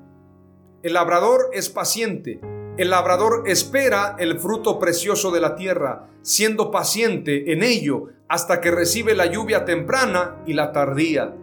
[0.83, 2.41] El labrador es paciente.
[2.79, 8.71] El labrador espera el fruto precioso de la tierra, siendo paciente en ello hasta que
[8.71, 11.35] recibe la lluvia temprana y la tardía.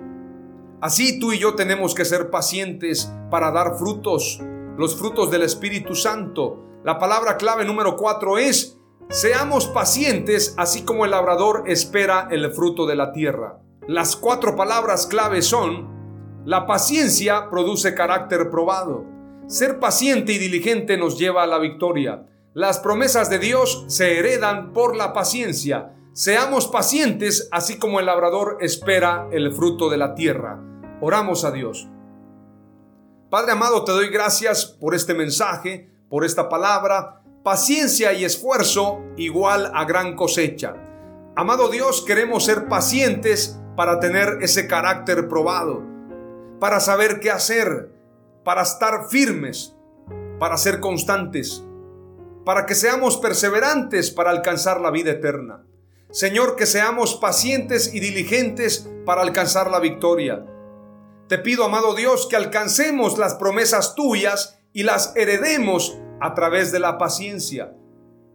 [0.81, 4.41] Así tú y yo tenemos que ser pacientes para dar frutos,
[4.77, 6.65] los frutos del Espíritu Santo.
[6.83, 8.77] La palabra clave número cuatro es,
[9.09, 13.59] seamos pacientes así como el labrador espera el fruto de la tierra.
[13.87, 19.05] Las cuatro palabras clave son, la paciencia produce carácter probado.
[19.47, 22.27] Ser paciente y diligente nos lleva a la victoria.
[22.53, 25.93] Las promesas de Dios se heredan por la paciencia.
[26.13, 30.61] Seamos pacientes así como el labrador espera el fruto de la tierra.
[31.01, 31.87] Oramos a Dios.
[33.29, 37.22] Padre amado, te doy gracias por este mensaje, por esta palabra.
[37.43, 40.75] Paciencia y esfuerzo igual a gran cosecha.
[41.35, 45.83] Amado Dios, queremos ser pacientes para tener ese carácter probado,
[46.61, 47.91] para saber qué hacer,
[48.45, 49.75] para estar firmes,
[50.39, 51.65] para ser constantes,
[52.45, 55.65] para que seamos perseverantes para alcanzar la vida eterna.
[56.11, 60.45] Señor, que seamos pacientes y diligentes para alcanzar la victoria.
[61.27, 66.79] Te pido, amado Dios, que alcancemos las promesas tuyas y las heredemos a través de
[66.79, 67.75] la paciencia.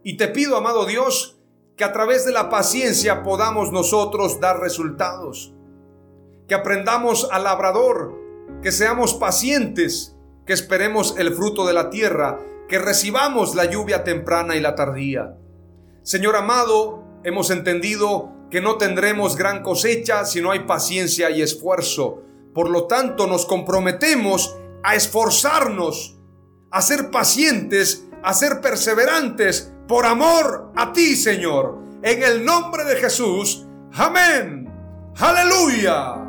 [0.03, 1.39] Y te pido, amado Dios,
[1.75, 5.55] que a través de la paciencia podamos nosotros dar resultados.
[6.47, 8.15] Que aprendamos al labrador,
[8.61, 10.15] que seamos pacientes,
[10.45, 12.37] que esperemos el fruto de la tierra,
[12.67, 15.35] que recibamos la lluvia temprana y la tardía.
[16.03, 22.21] Señor amado, hemos entendido que no tendremos gran cosecha si no hay paciencia y esfuerzo.
[22.53, 26.18] Por lo tanto, nos comprometemos a esforzarnos,
[26.71, 31.79] a ser pacientes, a ser perseverantes por amor a ti, Señor.
[32.03, 33.65] En el nombre de Jesús.
[33.93, 34.71] Amén.
[35.17, 36.28] Aleluya.